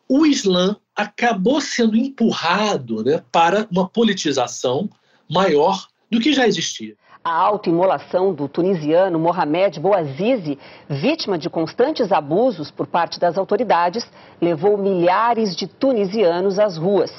o 0.09 0.25
Islã 0.25 0.77
acabou 0.97 1.61
sendo 1.61 1.97
empurrado 1.97 3.05
né, 3.05 3.23
para 3.31 3.67
uma 3.71 3.89
politização 3.89 4.89
maior 5.31 5.87
do 6.11 6.19
que 6.19 6.33
já 6.33 6.47
existia. 6.47 6.95
A 7.23 7.33
autoimolação 7.33 8.33
do 8.33 8.49
tunisiano 8.49 9.19
Mohamed 9.19 9.79
Bouazizi, 9.79 10.59
vítima 10.89 11.37
de 11.37 11.51
constantes 11.51 12.11
abusos 12.11 12.71
por 12.71 12.87
parte 12.87 13.21
das 13.21 13.37
autoridades, 13.37 14.11
levou 14.41 14.79
milhares 14.79 15.55
de 15.55 15.67
tunisianos 15.67 16.59
às 16.59 16.79
ruas. 16.79 17.13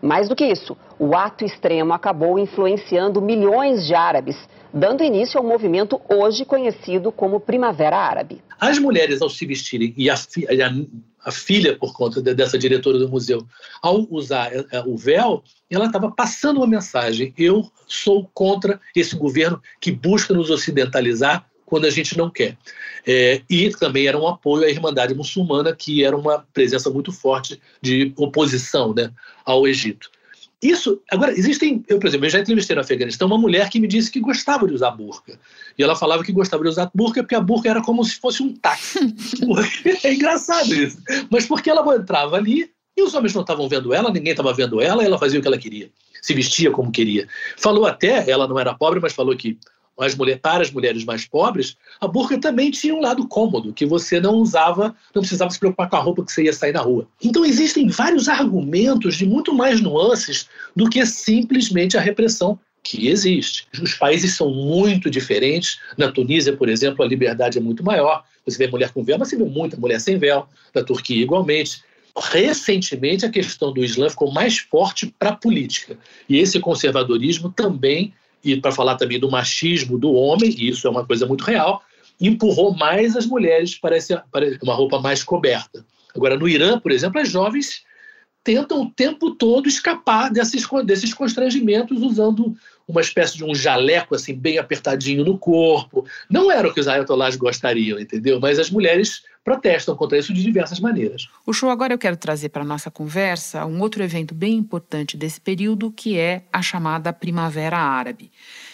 Mais 0.00 0.28
do 0.28 0.36
que 0.36 0.44
isso, 0.44 0.76
o 0.98 1.16
ato 1.16 1.44
extremo 1.44 1.92
acabou 1.92 2.38
influenciando 2.38 3.20
milhões 3.20 3.84
de 3.86 3.94
árabes, 3.94 4.36
dando 4.76 5.02
início 5.02 5.38
ao 5.38 5.46
movimento 5.46 5.98
hoje 6.06 6.44
conhecido 6.44 7.10
como 7.10 7.40
Primavera 7.40 7.96
Árabe. 7.96 8.42
As 8.60 8.78
mulheres, 8.78 9.22
ao 9.22 9.30
se 9.30 9.46
vestirem, 9.46 9.94
e 9.96 10.10
a, 10.10 10.14
a, 10.14 10.18
a 11.24 11.32
filha, 11.32 11.76
por 11.76 11.94
conta 11.94 12.20
de, 12.20 12.34
dessa 12.34 12.58
diretora 12.58 12.98
do 12.98 13.08
museu, 13.08 13.46
ao 13.80 14.06
usar 14.10 14.52
é, 14.52 14.66
o 14.86 14.96
véu, 14.96 15.42
ela 15.70 15.86
estava 15.86 16.10
passando 16.10 16.58
uma 16.58 16.66
mensagem: 16.66 17.32
eu 17.38 17.70
sou 17.86 18.30
contra 18.34 18.78
esse 18.94 19.16
governo 19.16 19.60
que 19.80 19.90
busca 19.90 20.34
nos 20.34 20.50
ocidentalizar 20.50 21.46
quando 21.64 21.86
a 21.86 21.90
gente 21.90 22.16
não 22.16 22.30
quer. 22.30 22.56
É, 23.06 23.42
e 23.48 23.70
também 23.70 24.06
era 24.06 24.18
um 24.18 24.28
apoio 24.28 24.64
à 24.64 24.70
Irmandade 24.70 25.14
Muçulmana, 25.14 25.74
que 25.74 26.04
era 26.04 26.16
uma 26.16 26.46
presença 26.52 26.90
muito 26.90 27.10
forte 27.12 27.60
de 27.80 28.12
oposição 28.16 28.94
né, 28.94 29.10
ao 29.44 29.66
Egito. 29.66 30.10
Isso, 30.62 31.02
agora, 31.10 31.32
existem, 31.32 31.84
eu, 31.86 31.98
por 31.98 32.06
exemplo, 32.06 32.26
eu 32.26 32.30
já 32.30 32.40
entrevistei 32.40 32.74
no 32.74 32.80
Afeganistão 32.80 33.28
uma 33.28 33.36
mulher 33.36 33.68
que 33.68 33.78
me 33.78 33.86
disse 33.86 34.10
que 34.10 34.20
gostava 34.20 34.66
de 34.66 34.72
usar 34.72 34.90
burca. 34.90 35.38
E 35.78 35.82
ela 35.82 35.94
falava 35.94 36.24
que 36.24 36.32
gostava 36.32 36.62
de 36.62 36.70
usar 36.70 36.90
burca 36.94 37.22
porque 37.22 37.34
a 37.34 37.40
burca 37.40 37.68
era 37.68 37.82
como 37.82 38.02
se 38.02 38.16
fosse 38.16 38.42
um 38.42 38.54
táxi. 38.54 38.98
é 40.02 40.14
engraçado 40.14 40.72
isso. 40.72 40.98
Mas 41.30 41.46
porque 41.46 41.68
ela 41.68 41.94
entrava 41.94 42.36
ali 42.36 42.70
e 42.96 43.02
os 43.02 43.12
homens 43.12 43.34
não 43.34 43.42
estavam 43.42 43.68
vendo 43.68 43.92
ela, 43.92 44.10
ninguém 44.10 44.30
estava 44.30 44.54
vendo 44.54 44.80
ela, 44.80 45.02
e 45.02 45.06
ela 45.06 45.18
fazia 45.18 45.38
o 45.38 45.42
que 45.42 45.48
ela 45.48 45.58
queria, 45.58 45.90
se 46.22 46.32
vestia 46.32 46.70
como 46.70 46.90
queria. 46.90 47.28
Falou 47.58 47.84
até, 47.84 48.28
ela 48.28 48.48
não 48.48 48.58
era 48.58 48.74
pobre, 48.74 48.98
mas 48.98 49.12
falou 49.12 49.36
que 49.36 49.58
as 49.98 50.14
mulheres, 50.14 50.40
para 50.40 50.62
as 50.62 50.70
mulheres 50.70 51.04
mais 51.04 51.26
pobres, 51.26 51.76
a 52.00 52.06
burca 52.06 52.38
também 52.38 52.70
tinha 52.70 52.94
um 52.94 53.00
lado 53.00 53.26
cômodo, 53.26 53.72
que 53.72 53.86
você 53.86 54.20
não 54.20 54.34
usava, 54.34 54.94
não 55.14 55.22
precisava 55.22 55.50
se 55.50 55.58
preocupar 55.58 55.88
com 55.88 55.96
a 55.96 56.00
roupa 56.00 56.24
que 56.24 56.32
você 56.32 56.44
ia 56.44 56.52
sair 56.52 56.72
na 56.72 56.80
rua. 56.80 57.08
Então 57.22 57.44
existem 57.44 57.88
vários 57.88 58.28
argumentos 58.28 59.16
de 59.16 59.24
muito 59.24 59.54
mais 59.54 59.80
nuances 59.80 60.48
do 60.74 60.88
que 60.90 61.04
simplesmente 61.06 61.96
a 61.96 62.00
repressão 62.00 62.58
que 62.86 63.08
existe. 63.08 63.66
Os 63.82 63.94
países 63.94 64.36
são 64.36 64.50
muito 64.50 65.10
diferentes. 65.10 65.78
Na 65.98 66.10
Tunísia, 66.12 66.56
por 66.56 66.68
exemplo, 66.68 67.04
a 67.04 67.08
liberdade 67.08 67.58
é 67.58 67.60
muito 67.60 67.84
maior. 67.84 68.22
Você 68.44 68.58
vê 68.58 68.70
mulher 68.70 68.92
com 68.92 69.02
véu, 69.02 69.18
mas 69.18 69.28
você 69.28 69.36
vê 69.36 69.44
muita 69.44 69.76
mulher 69.76 70.00
sem 70.00 70.16
véu. 70.16 70.46
Na 70.72 70.84
Turquia, 70.84 71.20
igualmente. 71.20 71.82
Recentemente, 72.16 73.26
a 73.26 73.30
questão 73.30 73.72
do 73.72 73.84
Islã 73.84 74.08
ficou 74.08 74.32
mais 74.32 74.58
forte 74.58 75.12
para 75.18 75.30
a 75.30 75.36
política. 75.36 75.98
E 76.28 76.38
esse 76.38 76.60
conservadorismo 76.60 77.50
também, 77.50 78.14
e 78.52 78.60
para 78.60 78.72
falar 78.72 78.96
também 78.96 79.18
do 79.18 79.30
machismo 79.30 79.98
do 79.98 80.12
homem, 80.12 80.54
e 80.56 80.68
isso 80.68 80.86
é 80.86 80.90
uma 80.90 81.04
coisa 81.04 81.26
muito 81.26 81.44
real, 81.44 81.82
empurrou 82.20 82.74
mais 82.74 83.16
as 83.16 83.26
mulheres 83.26 83.74
para, 83.74 83.96
esse, 83.96 84.16
para 84.30 84.46
uma 84.62 84.74
roupa 84.74 85.00
mais 85.00 85.22
coberta. 85.22 85.84
Agora, 86.14 86.36
no 86.36 86.48
Irã, 86.48 86.78
por 86.78 86.92
exemplo, 86.92 87.20
as 87.20 87.28
jovens 87.28 87.84
tentam 88.42 88.82
o 88.82 88.90
tempo 88.90 89.32
todo 89.32 89.68
escapar 89.68 90.30
desses, 90.30 90.66
desses 90.84 91.12
constrangimentos 91.12 92.00
usando 92.00 92.56
uma 92.88 93.00
espécie 93.00 93.36
de 93.36 93.44
um 93.44 93.54
jaleco 93.54 94.14
assim 94.14 94.34
bem 94.34 94.58
apertadinho 94.58 95.24
no 95.24 95.36
corpo. 95.36 96.04
Não 96.30 96.50
era 96.50 96.68
o 96.68 96.72
que 96.72 96.80
os 96.80 96.86
ayatollahs 96.86 97.36
gostariam, 97.36 97.98
entendeu? 97.98 98.38
Mas 98.38 98.58
as 98.58 98.70
mulheres 98.70 99.24
protestam 99.44 99.96
contra 99.96 100.18
isso 100.18 100.32
de 100.32 100.42
diversas 100.42 100.80
maneiras. 100.80 101.28
O 101.44 101.52
show 101.52 101.70
agora 101.70 101.94
eu 101.94 101.98
quero 101.98 102.16
trazer 102.16 102.48
para 102.48 102.64
nossa 102.64 102.90
conversa 102.90 103.64
um 103.64 103.80
outro 103.80 104.02
evento 104.02 104.34
bem 104.34 104.54
importante 104.54 105.16
desse 105.16 105.40
período, 105.40 105.90
que 105.90 106.18
é 106.18 106.42
a 106.52 106.62
chamada 106.62 107.12
Primavera 107.12 107.78
Árabe. 107.78 108.30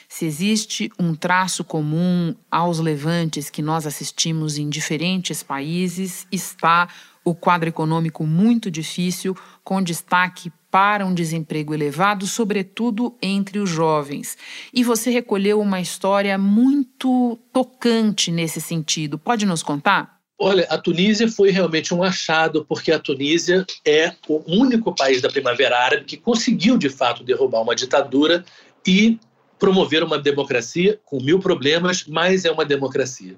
Se 0.09 0.27
existe 0.27 0.91
um 0.99 1.15
traço 1.15 1.65
comum 1.65 2.35
aos 2.51 2.79
levantes 2.79 3.49
que 3.49 3.63
nós 3.63 3.87
assistimos 3.87 4.59
em 4.59 4.69
diferentes 4.69 5.43
países, 5.43 6.27
está 6.31 6.89
o 7.25 7.35
quadro 7.35 7.69
econômico 7.69 8.27
muito 8.27 8.71
difícil, 8.71 9.37
com 9.63 9.83
destaque 9.83 10.53
para 10.71 11.05
um 11.05 11.13
desemprego 11.13 11.75
elevado, 11.75 12.27
sobretudo 12.27 13.15
entre 13.21 13.59
os 13.59 13.69
jovens. 13.69 14.39
E 14.73 14.83
você 14.83 15.11
recolheu 15.11 15.61
uma 15.61 15.81
história 15.81 16.39
muito 16.39 17.39
tocante 17.53 18.31
nesse 18.31 18.61
sentido. 18.61 19.19
Pode 19.19 19.45
nos 19.45 19.63
contar? 19.63 20.23
Olha, 20.39 20.67
a 20.71 20.79
Tunísia 20.79 21.29
foi 21.29 21.51
realmente 21.51 21.95
um 21.95 22.03
achado, 22.03 22.65
porque 22.65 22.91
a 22.91 22.99
Tunísia 22.99 23.65
é 23.87 24.13
o 24.27 24.43
único 24.49 24.95
país 24.95 25.21
da 25.21 25.29
Primavera 25.29 25.79
Árabe 25.79 26.05
que 26.05 26.17
conseguiu, 26.17 26.77
de 26.77 26.89
fato, 26.89 27.23
derrubar 27.23 27.61
uma 27.61 27.77
ditadura 27.77 28.45
e 28.85 29.21
promover 29.63 30.03
uma 30.03 30.19
democracia 30.19 30.99
com 31.05 31.23
mil 31.23 31.39
problemas, 31.39 32.05
mas 32.09 32.45
é 32.45 32.51
uma 32.51 32.65
democracia. 32.65 33.37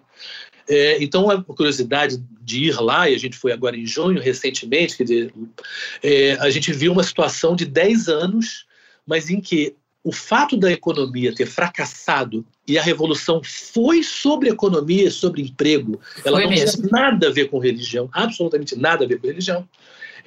É, 0.69 1.03
então, 1.03 1.31
a 1.31 1.43
curiosidade 1.43 2.23
de 2.41 2.65
ir 2.65 2.81
lá, 2.81 3.09
e 3.09 3.15
a 3.15 3.19
gente 3.19 3.37
foi 3.37 3.53
agora 3.53 3.77
em 3.77 3.87
junho, 3.87 4.21
recentemente, 4.21 4.97
quer 4.97 5.05
dizer, 5.05 5.35
é, 6.03 6.33
a 6.41 6.51
gente 6.51 6.73
viu 6.73 6.93
uma 6.93 7.03
situação 7.03 7.55
de 7.55 7.65
10 7.65 8.09
anos, 8.09 8.67
mas 9.07 9.31
em 9.31 9.41
que 9.41 9.75
o 10.03 10.13
fato 10.13 10.57
da 10.57 10.71
economia 10.71 11.35
ter 11.35 11.47
fracassado 11.47 12.45
e 12.69 12.79
a 12.79 12.83
revolução 12.83 13.41
foi 13.43 14.03
sobre 14.03 14.51
economia, 14.51 15.11
sobre 15.11 15.43
emprego, 15.43 15.99
ela 16.23 16.37
foi 16.37 16.45
não 16.45 16.51
mesmo. 16.51 16.83
tinha 16.83 17.03
nada 17.03 17.29
a 17.29 17.31
ver 17.33 17.49
com 17.49 17.59
religião, 17.59 18.09
absolutamente 18.13 18.77
nada 18.77 19.05
a 19.05 19.09
ver 19.09 19.19
com 19.19 19.27
religião. 19.27 19.67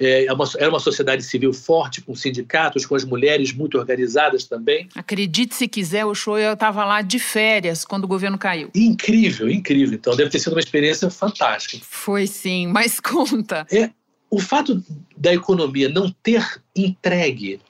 É, 0.00 0.26
é, 0.26 0.32
uma, 0.32 0.44
era 0.58 0.70
uma 0.70 0.80
sociedade 0.80 1.22
civil 1.22 1.52
forte, 1.52 2.00
com 2.00 2.14
sindicatos, 2.14 2.86
com 2.86 2.94
as 2.94 3.04
mulheres 3.04 3.52
muito 3.52 3.78
organizadas 3.78 4.44
também. 4.44 4.88
Acredite 4.94 5.54
se 5.54 5.66
quiser, 5.66 6.04
o 6.04 6.14
show 6.14 6.38
eu 6.38 6.52
estava 6.52 6.84
lá 6.84 7.02
de 7.02 7.18
férias 7.18 7.84
quando 7.84 8.04
o 8.04 8.08
governo 8.08 8.38
caiu. 8.38 8.70
Incrível, 8.74 9.50
incrível. 9.50 9.94
Então 9.94 10.16
deve 10.16 10.30
ter 10.30 10.38
sido 10.38 10.52
uma 10.52 10.60
experiência 10.60 11.10
fantástica. 11.10 11.84
Foi 11.88 12.26
sim, 12.26 12.66
mas 12.66 12.98
conta. 13.00 13.66
É, 13.72 13.90
o 14.30 14.38
fato 14.38 14.82
da 15.16 15.32
economia 15.32 15.88
não 15.88 16.10
ter 16.22 16.44
entregue 16.76 17.60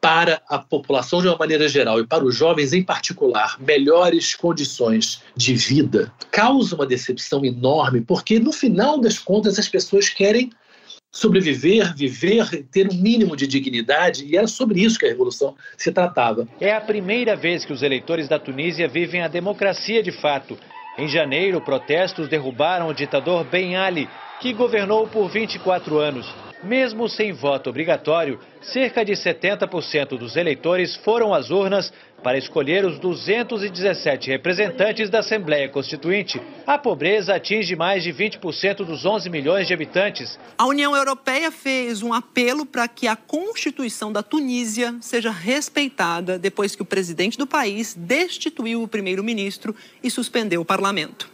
para 0.00 0.42
a 0.50 0.58
população 0.58 1.22
de 1.22 1.28
uma 1.28 1.38
maneira 1.38 1.66
geral 1.66 1.98
e 1.98 2.06
para 2.06 2.22
os 2.22 2.36
jovens 2.36 2.74
em 2.74 2.82
particular 2.82 3.56
melhores 3.58 4.34
condições 4.34 5.22
de 5.34 5.54
vida 5.54 6.12
causa 6.30 6.76
uma 6.76 6.84
decepção 6.84 7.42
enorme, 7.42 8.02
porque 8.02 8.38
no 8.38 8.52
final 8.52 9.00
das 9.00 9.18
contas 9.18 9.58
as 9.58 9.66
pessoas 9.66 10.10
querem 10.10 10.50
sobreviver, 11.14 11.94
viver, 11.94 12.66
ter 12.72 12.88
um 12.90 12.94
mínimo 12.94 13.36
de 13.36 13.46
dignidade, 13.46 14.26
e 14.26 14.36
era 14.36 14.48
sobre 14.48 14.80
isso 14.80 14.98
que 14.98 15.06
a 15.06 15.08
revolução 15.08 15.54
se 15.78 15.92
tratava. 15.92 16.46
É 16.60 16.74
a 16.74 16.80
primeira 16.80 17.36
vez 17.36 17.64
que 17.64 17.72
os 17.72 17.84
eleitores 17.84 18.28
da 18.28 18.38
Tunísia 18.38 18.88
vivem 18.88 19.22
a 19.22 19.28
democracia 19.28 20.02
de 20.02 20.10
fato. 20.10 20.58
Em 20.98 21.06
janeiro, 21.06 21.60
protestos 21.60 22.28
derrubaram 22.28 22.88
o 22.88 22.94
ditador 22.94 23.44
Ben 23.44 23.76
Ali, 23.76 24.08
que 24.40 24.52
governou 24.52 25.06
por 25.06 25.30
24 25.30 25.98
anos. 25.98 26.26
Mesmo 26.64 27.10
sem 27.10 27.30
voto 27.30 27.68
obrigatório, 27.68 28.40
cerca 28.62 29.04
de 29.04 29.12
70% 29.12 30.16
dos 30.16 30.34
eleitores 30.34 30.96
foram 30.96 31.34
às 31.34 31.50
urnas 31.50 31.92
para 32.22 32.38
escolher 32.38 32.86
os 32.86 32.98
217 32.98 34.30
representantes 34.30 35.10
da 35.10 35.18
Assembleia 35.18 35.68
Constituinte. 35.68 36.40
A 36.66 36.78
pobreza 36.78 37.34
atinge 37.34 37.76
mais 37.76 38.02
de 38.02 38.14
20% 38.14 38.76
dos 38.76 39.04
11 39.04 39.28
milhões 39.28 39.66
de 39.66 39.74
habitantes. 39.74 40.38
A 40.56 40.64
União 40.64 40.96
Europeia 40.96 41.52
fez 41.52 42.02
um 42.02 42.14
apelo 42.14 42.64
para 42.64 42.88
que 42.88 43.06
a 43.06 43.14
Constituição 43.14 44.10
da 44.10 44.22
Tunísia 44.22 44.96
seja 45.02 45.30
respeitada 45.30 46.38
depois 46.38 46.74
que 46.74 46.80
o 46.80 46.86
presidente 46.86 47.36
do 47.36 47.46
país 47.46 47.94
destituiu 47.94 48.82
o 48.82 48.88
primeiro-ministro 48.88 49.76
e 50.02 50.10
suspendeu 50.10 50.62
o 50.62 50.64
parlamento. 50.64 51.33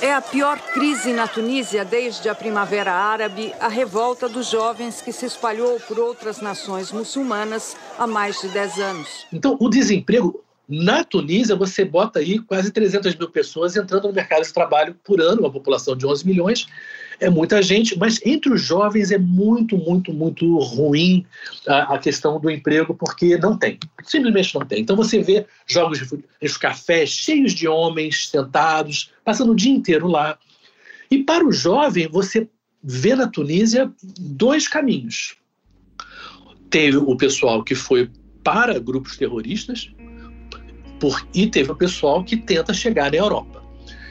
É 0.00 0.14
a 0.14 0.20
pior 0.20 0.60
crise 0.72 1.12
na 1.12 1.26
Tunísia 1.26 1.84
desde 1.84 2.28
a 2.28 2.34
Primavera 2.34 2.92
Árabe, 2.92 3.52
a 3.58 3.66
revolta 3.66 4.28
dos 4.28 4.48
jovens 4.48 5.02
que 5.02 5.12
se 5.12 5.26
espalhou 5.26 5.80
por 5.80 5.98
outras 5.98 6.40
nações 6.40 6.92
muçulmanas 6.92 7.76
há 7.98 8.06
mais 8.06 8.40
de 8.40 8.48
10 8.48 8.78
anos. 8.78 9.26
Então, 9.32 9.56
o 9.58 9.68
desemprego 9.68 10.44
na 10.68 11.02
Tunísia, 11.02 11.56
você 11.56 11.84
bota 11.84 12.20
aí 12.20 12.38
quase 12.38 12.70
300 12.70 13.16
mil 13.16 13.28
pessoas 13.28 13.74
entrando 13.74 14.06
no 14.06 14.14
mercado 14.14 14.44
de 14.44 14.52
trabalho 14.52 14.94
por 15.02 15.20
ano, 15.20 15.40
uma 15.40 15.50
população 15.50 15.96
de 15.96 16.06
11 16.06 16.24
milhões, 16.24 16.68
é 17.20 17.28
muita 17.28 17.60
gente, 17.62 17.98
mas 17.98 18.20
entre 18.24 18.52
os 18.52 18.62
jovens 18.62 19.10
é 19.10 19.18
muito, 19.18 19.76
muito, 19.76 20.12
muito 20.12 20.58
ruim 20.58 21.26
a, 21.66 21.94
a, 21.94 21.98
questão 21.98 22.38
do 22.38 22.50
emprego, 22.50 22.94
porque 22.94 23.36
não 23.36 23.56
tem, 23.56 23.78
simplesmente 24.04 24.54
não 24.54 24.64
tem. 24.64 24.80
Então 24.80 24.96
você 24.96 25.20
vê 25.22 25.46
jogos 25.66 25.98
de 25.98 26.58
cafés 26.58 27.10
cheios 27.10 27.52
de 27.52 27.66
homens 27.66 28.28
sentados, 28.28 29.12
passando 29.24 29.52
o 29.52 29.56
dia 29.56 29.72
inteiro 29.72 30.06
lá. 30.06 30.38
E 31.10 31.22
para 31.22 31.46
o 31.46 31.52
jovem, 31.52 32.08
você 32.08 32.48
vê 32.82 33.14
na 33.14 33.26
Tunísia 33.26 33.90
dois 34.18 34.68
caminhos. 34.68 35.36
Teve 36.70 36.98
o 36.98 37.16
pessoal 37.16 37.64
que 37.64 37.74
foi 37.74 38.10
para 38.44 38.78
grupos 38.78 39.16
terroristas, 39.16 39.90
por, 41.00 41.26
e 41.34 41.46
teve 41.46 41.70
o 41.70 41.76
pessoal 41.76 42.24
que 42.24 42.36
tenta 42.36 42.72
chegar 42.74 43.10
na 43.10 43.16
Europa. 43.16 43.57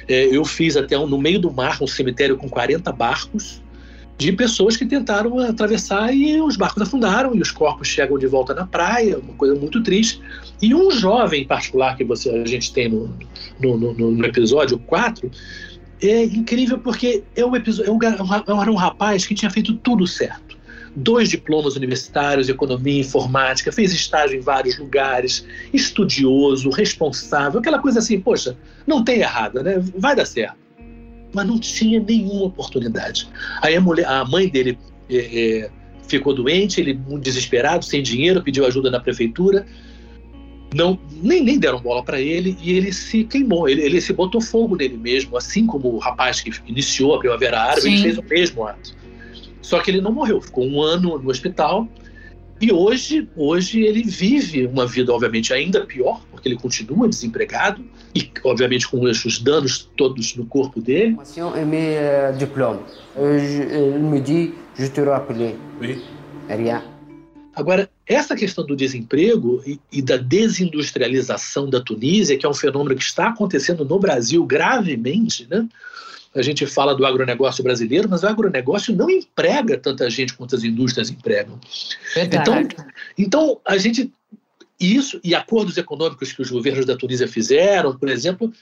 É, 0.07 0.25
eu 0.35 0.45
fiz 0.45 0.77
até 0.77 0.97
um, 0.97 1.07
no 1.07 1.17
meio 1.17 1.39
do 1.39 1.51
mar 1.51 1.77
um 1.81 1.87
cemitério 1.87 2.37
com 2.37 2.49
40 2.49 2.91
barcos 2.91 3.61
de 4.17 4.31
pessoas 4.31 4.75
que 4.75 4.85
tentaram 4.85 5.37
atravessar 5.39 6.11
e 6.11 6.41
os 6.41 6.55
barcos 6.55 6.81
afundaram 6.81 7.35
e 7.35 7.41
os 7.41 7.51
corpos 7.51 7.87
chegam 7.87 8.17
de 8.17 8.25
volta 8.25 8.53
na 8.53 8.65
praia, 8.65 9.19
uma 9.19 9.33
coisa 9.33 9.53
muito 9.53 9.83
triste. 9.83 10.19
E 10.59 10.73
um 10.73 10.89
jovem 10.89 11.43
em 11.43 11.47
particular 11.47 11.95
que 11.95 12.03
você, 12.03 12.29
a 12.29 12.45
gente 12.45 12.73
tem 12.73 12.89
no, 12.89 13.13
no, 13.59 13.77
no, 13.77 14.11
no 14.11 14.25
episódio 14.25 14.79
4 14.79 15.29
é 16.01 16.23
incrível 16.23 16.79
porque 16.79 17.23
é 17.35 17.45
um, 17.45 17.55
episódio, 17.55 17.91
é 17.91 18.53
um, 18.53 18.61
era 18.61 18.71
um 18.71 18.75
rapaz 18.75 19.25
que 19.25 19.35
tinha 19.35 19.51
feito 19.51 19.75
tudo 19.75 20.07
certo 20.07 20.46
dois 20.97 21.29
diplomas 21.29 21.75
universitários, 21.75 22.49
economia, 22.49 23.01
informática, 23.01 23.71
fez 23.71 23.93
estágio 23.93 24.35
em 24.35 24.41
vários 24.41 24.79
lugares, 24.79 25.45
estudioso, 25.71 26.71
responsável, 26.71 27.59
aquela 27.59 27.77
coisa 27.77 27.99
assim, 27.99 28.19
poxa, 28.19 28.57
não 28.87 29.03
tem 29.03 29.19
errada, 29.19 29.61
né? 29.61 29.75
Vai 29.95 30.15
dar 30.15 30.25
certo. 30.25 30.57
Mas 31.31 31.45
não 31.45 31.59
tinha 31.59 31.99
nenhuma 31.99 32.45
oportunidade. 32.45 33.29
Aí 33.61 33.75
a, 33.75 33.81
mulher, 33.81 34.07
a 34.07 34.25
mãe 34.25 34.49
dele 34.49 34.79
é, 35.07 35.65
é, 35.65 35.69
ficou 36.07 36.33
doente, 36.33 36.81
ele 36.81 36.95
muito 36.95 37.23
desesperado, 37.23 37.85
sem 37.85 38.01
dinheiro, 38.01 38.41
pediu 38.41 38.65
ajuda 38.65 38.89
na 38.89 38.99
prefeitura. 38.99 39.67
Não, 40.73 40.99
nem, 41.21 41.43
nem 41.43 41.59
deram 41.59 41.79
bola 41.79 42.03
para 42.03 42.19
ele 42.19 42.57
e 42.59 42.71
ele 42.71 42.91
se 42.91 43.23
queimou, 43.23 43.69
ele, 43.69 43.83
ele 43.83 44.01
se 44.01 44.11
botou 44.11 44.41
fogo 44.41 44.75
nele 44.75 44.97
mesmo, 44.97 45.37
assim 45.37 45.65
como 45.65 45.93
o 45.93 45.97
rapaz 45.97 46.41
que 46.41 46.51
iniciou 46.65 47.15
a 47.15 47.19
Primavera 47.19 47.61
Árabe, 47.61 47.81
Sim. 47.81 47.93
ele 47.93 48.01
fez 48.01 48.17
o 48.17 48.23
mesmo 48.23 48.67
ato. 48.67 48.96
Só 49.67 49.81
que 49.81 49.91
ele 49.91 49.99
não 49.99 50.13
morreu, 50.13 50.39
ficou 50.39 50.65
um 50.65 50.81
ano 50.81 51.19
no 51.19 51.29
hospital. 51.29 51.89
E 52.61 52.71
hoje, 52.71 53.27
hoje 53.35 53.81
ele 53.81 54.01
vive 54.01 54.65
uma 54.65 54.87
vida, 54.87 55.13
obviamente, 55.13 55.53
ainda 55.53 55.85
pior, 55.85 56.21
porque 56.31 56.47
ele 56.47 56.55
continua 56.55 57.09
desempregado 57.09 57.83
e, 58.15 58.31
obviamente, 58.45 58.87
com 58.87 59.01
os 59.01 59.39
danos 59.39 59.91
todos 59.97 60.37
no 60.37 60.45
corpo 60.45 60.79
dele. 60.79 61.17
Diplômes. 62.39 62.79
Euh, 63.17 63.97
il 63.97 64.03
me 64.03 64.21
dit, 64.21 64.53
je 64.79 64.87
te 64.87 65.01
rappelé. 65.01 65.57
Oui. 65.81 66.01
Rien. 66.47 66.81
Agora, 67.53 67.89
essa 68.07 68.37
questão 68.37 68.65
do 68.65 68.73
desemprego 68.73 69.61
e, 69.65 69.81
e, 69.91 70.01
da 70.01 70.15
desindustrialização 70.15 71.69
da 71.69 71.81
Tunísia, 71.81 72.37
que 72.37 72.45
é 72.45 72.49
um 72.49 72.53
fenômeno 72.53 72.95
que 72.95 73.03
está 73.03 73.27
acontecendo 73.27 73.83
no 73.83 73.99
Brasil 73.99 74.45
gravemente, 74.45 75.45
né? 75.49 75.67
A 76.37 76.41
gente 76.41 76.65
fala 76.65 76.95
do 76.95 77.05
agronegócio 77.05 77.63
brasileiro, 77.63 78.07
mas 78.09 78.23
o 78.23 78.27
agronegócio 78.27 78.95
não 78.95 79.09
emprega 79.09 79.77
tanta 79.77 80.09
gente 80.09 80.33
quanto 80.33 80.55
as 80.55 80.63
indústrias 80.63 81.09
empregam. 81.09 81.59
Então, 82.15 82.67
então, 83.17 83.61
a 83.65 83.77
gente 83.77 84.11
isso 84.79 85.19
e 85.23 85.33
acordos 85.33 85.77
econômicos 85.77 86.31
que 86.31 86.41
os 86.41 86.51
governos 86.51 86.85
da 86.85 86.95
Tunísia 86.95 87.27
fizeram, 87.27 87.97
por 87.97 88.09
exemplo, 88.09 88.53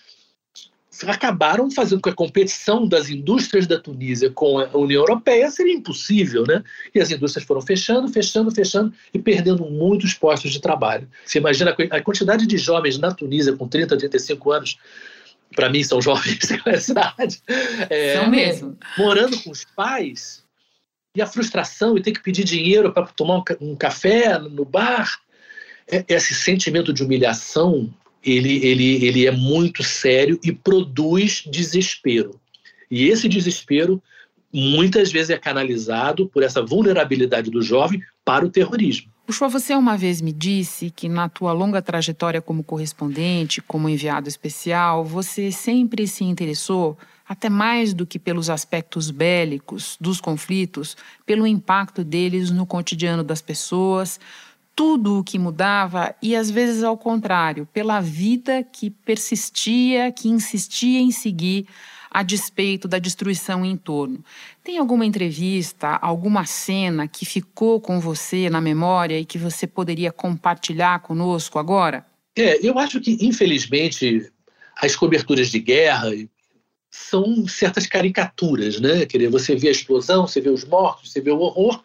acabaram 1.05 1.69
fazendo 1.69 1.99
com 1.99 2.09
que 2.09 2.13
a 2.13 2.15
competição 2.15 2.87
das 2.87 3.09
indústrias 3.09 3.67
da 3.67 3.77
Tunísia 3.77 4.29
com 4.29 4.59
a 4.59 4.77
União 4.77 5.01
Europeia 5.01 5.51
seria 5.51 5.73
impossível, 5.73 6.45
né? 6.47 6.63
E 6.93 7.01
as 7.01 7.11
indústrias 7.11 7.45
foram 7.45 7.61
fechando, 7.61 8.07
fechando, 8.07 8.49
fechando 8.49 8.93
e 9.13 9.19
perdendo 9.19 9.65
muitos 9.65 10.13
postos 10.13 10.51
de 10.51 10.61
trabalho. 10.61 11.09
Você 11.25 11.39
imagina 11.39 11.75
a 11.91 12.01
quantidade 12.01 12.47
de 12.47 12.57
jovens 12.57 12.97
na 12.97 13.11
Tunísia 13.11 13.53
com 13.53 13.67
30, 13.67 13.97
35 13.97 14.51
anos, 14.53 14.77
para 15.53 15.69
mim 15.69 15.83
são 15.83 16.01
jovens 16.01 16.39
com 16.63 16.69
essa 16.69 16.91
idade, 16.91 17.41
é, 17.89 18.15
são 18.15 18.29
mesmo. 18.29 18.77
morando 18.97 19.39
com 19.41 19.51
os 19.51 19.65
pais 19.75 20.43
e 21.15 21.21
a 21.21 21.27
frustração 21.27 21.97
e 21.97 22.01
ter 22.01 22.11
que 22.11 22.21
pedir 22.21 22.43
dinheiro 22.43 22.91
para 22.91 23.07
tomar 23.07 23.43
um 23.61 23.75
café 23.75 24.37
no 24.37 24.65
bar, 24.65 25.19
é, 25.87 26.03
esse 26.07 26.33
sentimento 26.33 26.91
de 26.91 27.03
humilhação 27.03 27.93
ele, 28.25 28.65
ele, 28.65 29.05
ele 29.05 29.27
é 29.27 29.31
muito 29.31 29.83
sério 29.83 30.39
e 30.43 30.51
produz 30.51 31.43
desespero. 31.45 32.39
E 32.89 33.07
esse 33.07 33.29
desespero 33.29 34.01
muitas 34.51 35.11
vezes 35.11 35.29
é 35.29 35.37
canalizado 35.37 36.27
por 36.27 36.41
essa 36.41 36.61
vulnerabilidade 36.61 37.51
do 37.51 37.61
jovem 37.61 38.01
para 38.23 38.45
o 38.45 38.49
terrorismo. 38.49 39.11
Puxou, 39.25 39.49
você 39.49 39.73
uma 39.73 39.97
vez 39.97 40.21
me 40.21 40.31
disse 40.31 40.91
que 40.91 41.09
na 41.09 41.27
tua 41.27 41.51
longa 41.51 41.81
trajetória 41.81 42.43
como 42.43 42.63
correspondente, 42.63 43.59
como 43.59 43.89
enviado 43.89 44.29
especial, 44.29 45.03
você 45.03 45.51
sempre 45.51 46.07
se 46.07 46.23
interessou, 46.23 46.95
até 47.27 47.49
mais 47.49 47.91
do 47.91 48.05
que 48.05 48.19
pelos 48.19 48.51
aspectos 48.51 49.09
bélicos 49.09 49.97
dos 49.99 50.21
conflitos, 50.21 50.95
pelo 51.25 51.47
impacto 51.47 52.03
deles 52.03 52.51
no 52.51 52.67
cotidiano 52.67 53.23
das 53.23 53.41
pessoas, 53.41 54.19
tudo 54.75 55.19
o 55.19 55.23
que 55.23 55.39
mudava 55.39 56.13
e 56.21 56.35
às 56.35 56.51
vezes 56.51 56.83
ao 56.83 56.95
contrário, 56.95 57.67
pela 57.73 57.99
vida 57.99 58.61
que 58.61 58.91
persistia, 58.91 60.11
que 60.11 60.29
insistia 60.29 60.99
em 60.99 61.09
seguir 61.09 61.65
a 62.15 62.23
despeito 62.23 62.87
da 62.87 62.97
destruição 62.97 63.65
em 63.65 63.75
torno. 63.75 64.23
Tem 64.63 64.77
alguma 64.77 65.05
entrevista, 65.05 65.99
alguma 66.01 66.45
cena 66.45 67.09
que 67.09 67.25
ficou 67.25 67.81
com 67.81 67.99
você 67.99 68.49
na 68.49 68.61
memória 68.61 69.19
e 69.19 69.25
que 69.25 69.37
você 69.37 69.67
poderia 69.67 70.13
compartilhar 70.13 71.01
conosco 71.01 71.59
agora? 71.59 72.05
É, 72.33 72.65
eu 72.65 72.79
acho 72.79 73.01
que, 73.01 73.17
infelizmente, 73.19 74.31
as 74.77 74.95
coberturas 74.95 75.49
de 75.49 75.59
guerra 75.59 76.09
são 76.89 77.45
certas 77.49 77.85
caricaturas, 77.85 78.79
né? 78.79 79.05
Quer 79.05 79.17
dizer, 79.17 79.29
você 79.29 79.53
vê 79.53 79.67
a 79.67 79.71
explosão, 79.71 80.25
você 80.25 80.39
vê 80.39 80.49
os 80.49 80.63
mortos, 80.63 81.11
você 81.11 81.19
vê 81.19 81.31
o 81.31 81.39
horror, 81.39 81.83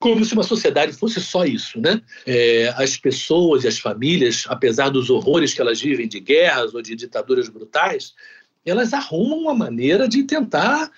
como 0.00 0.24
se 0.24 0.32
uma 0.32 0.42
sociedade 0.42 0.94
fosse 0.94 1.20
só 1.20 1.44
isso, 1.44 1.78
né? 1.78 2.00
É, 2.26 2.72
as 2.78 2.96
pessoas 2.96 3.64
e 3.64 3.68
as 3.68 3.78
famílias, 3.78 4.44
apesar 4.48 4.88
dos 4.88 5.10
horrores 5.10 5.52
que 5.52 5.60
elas 5.60 5.82
vivem 5.82 6.08
de 6.08 6.18
guerras 6.18 6.74
ou 6.74 6.80
de 6.80 6.96
ditaduras 6.96 7.50
brutais, 7.50 8.14
elas 8.70 8.92
arrumam 8.92 9.38
uma 9.38 9.54
maneira 9.54 10.08
de 10.08 10.22
tentar 10.24 10.90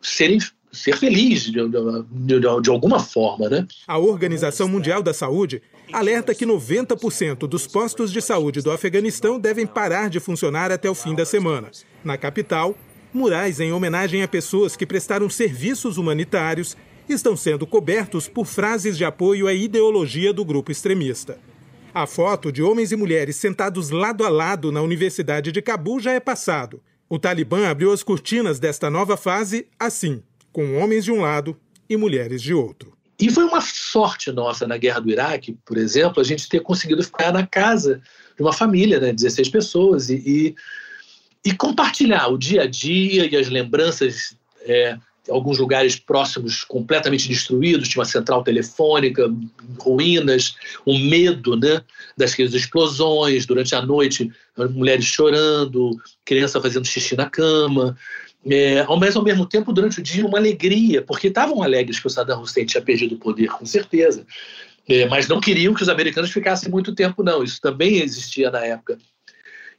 serem 0.00 0.38
ser 0.72 0.96
feliz 0.96 1.42
de, 1.44 1.52
de, 1.52 2.40
de, 2.40 2.40
de, 2.62 2.70
alguma 2.70 3.00
forma, 3.00 3.48
né? 3.48 3.66
A 3.86 3.98
Organização 3.98 4.68
Mundial 4.68 5.02
da 5.02 5.12
Saúde 5.12 5.62
alerta 5.92 6.34
que 6.34 6.46
90% 6.46 7.38
dos 7.48 7.66
postos 7.66 8.12
de 8.12 8.22
saúde 8.22 8.62
do 8.62 8.70
Afeganistão 8.70 9.40
devem 9.40 9.66
parar 9.66 10.08
de 10.08 10.20
funcionar 10.20 10.70
até 10.70 10.88
o 10.88 10.94
fim 10.94 11.14
da 11.14 11.24
semana. 11.24 11.70
Na 12.04 12.16
capital, 12.16 12.76
murais 13.12 13.58
em 13.58 13.72
homenagem 13.72 14.22
a 14.22 14.28
pessoas 14.28 14.76
que 14.76 14.86
prestaram 14.86 15.28
serviços 15.28 15.98
humanitários 15.98 16.76
estão 17.08 17.36
sendo 17.36 17.66
cobertos 17.66 18.28
por 18.28 18.46
frases 18.46 18.96
de 18.96 19.04
apoio 19.04 19.48
à 19.48 19.52
ideologia 19.52 20.32
do 20.32 20.44
grupo 20.44 20.70
extremista. 20.70 21.38
A 21.92 22.06
foto 22.06 22.52
de 22.52 22.62
homens 22.62 22.92
e 22.92 22.96
mulheres 22.96 23.34
sentados 23.34 23.90
lado 23.90 24.24
a 24.24 24.28
lado 24.28 24.70
na 24.70 24.80
Universidade 24.80 25.50
de 25.50 25.60
Cabul 25.60 25.98
já 25.98 26.12
é 26.12 26.20
passado. 26.20 26.80
O 27.12 27.18
Talibã 27.18 27.68
abriu 27.68 27.90
as 27.90 28.04
cortinas 28.04 28.60
desta 28.60 28.88
nova 28.88 29.16
fase 29.16 29.66
assim, 29.76 30.22
com 30.52 30.78
homens 30.78 31.04
de 31.04 31.10
um 31.10 31.22
lado 31.22 31.58
e 31.88 31.96
mulheres 31.96 32.40
de 32.40 32.54
outro. 32.54 32.96
E 33.18 33.28
foi 33.28 33.42
uma 33.42 33.60
sorte 33.60 34.30
nossa 34.30 34.64
na 34.64 34.78
guerra 34.78 35.00
do 35.00 35.10
Iraque, 35.10 35.58
por 35.66 35.76
exemplo, 35.76 36.20
a 36.20 36.24
gente 36.24 36.48
ter 36.48 36.60
conseguido 36.60 37.02
ficar 37.02 37.32
na 37.32 37.44
casa 37.44 38.00
de 38.36 38.42
uma 38.44 38.52
família, 38.52 39.00
né, 39.00 39.12
16 39.12 39.48
pessoas, 39.48 40.08
e, 40.08 40.22
e, 40.24 40.54
e 41.44 41.52
compartilhar 41.52 42.28
o 42.28 42.38
dia 42.38 42.62
a 42.62 42.66
dia 42.66 43.28
e 43.28 43.36
as 43.36 43.48
lembranças 43.48 44.36
é, 44.62 44.96
alguns 45.28 45.58
lugares 45.58 45.96
próximos 45.96 46.64
completamente 46.64 47.28
destruídos, 47.28 47.88
tinha 47.88 48.00
uma 48.00 48.06
central 48.06 48.42
telefônica, 48.42 49.30
ruínas, 49.78 50.54
o 50.84 50.92
um 50.92 50.98
medo 50.98 51.56
né, 51.56 51.82
das 52.16 52.38
explosões, 52.38 53.46
durante 53.46 53.74
a 53.74 53.82
noite, 53.82 54.30
mulheres 54.70 55.04
chorando, 55.04 55.90
criança 56.24 56.60
fazendo 56.60 56.86
xixi 56.86 57.16
na 57.16 57.28
cama. 57.28 57.96
É, 58.46 58.80
ao, 58.80 58.98
mesmo, 58.98 59.20
ao 59.20 59.24
mesmo 59.24 59.46
tempo, 59.46 59.72
durante 59.72 60.00
o 60.00 60.02
dia, 60.02 60.24
uma 60.24 60.38
alegria, 60.38 61.02
porque 61.02 61.26
estavam 61.26 61.62
alegres 61.62 62.00
que 62.00 62.06
o 62.06 62.10
Saddam 62.10 62.40
Hussein 62.40 62.64
tinha 62.64 62.82
perdido 62.82 63.14
o 63.14 63.18
poder, 63.18 63.48
com 63.48 63.66
certeza. 63.66 64.26
É, 64.88 65.06
mas 65.06 65.28
não 65.28 65.40
queriam 65.40 65.74
que 65.74 65.82
os 65.82 65.88
americanos 65.88 66.30
ficassem 66.30 66.70
muito 66.70 66.94
tempo, 66.94 67.22
não. 67.22 67.44
Isso 67.44 67.60
também 67.60 68.02
existia 68.02 68.50
na 68.50 68.64
época. 68.64 68.98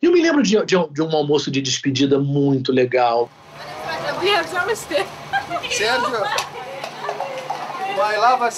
E 0.02 0.06
eu 0.06 0.12
me 0.12 0.22
lembro 0.22 0.42
de, 0.42 0.56
de, 0.66 0.76
de 0.92 1.02
um 1.02 1.16
almoço 1.16 1.52
de 1.52 1.62
despedida 1.62 2.20
muito 2.20 2.72
legal. 2.72 3.30
Sérgio, 5.72 6.10
vai 7.96 8.18
lá, 8.18 8.36
vai 8.36 8.52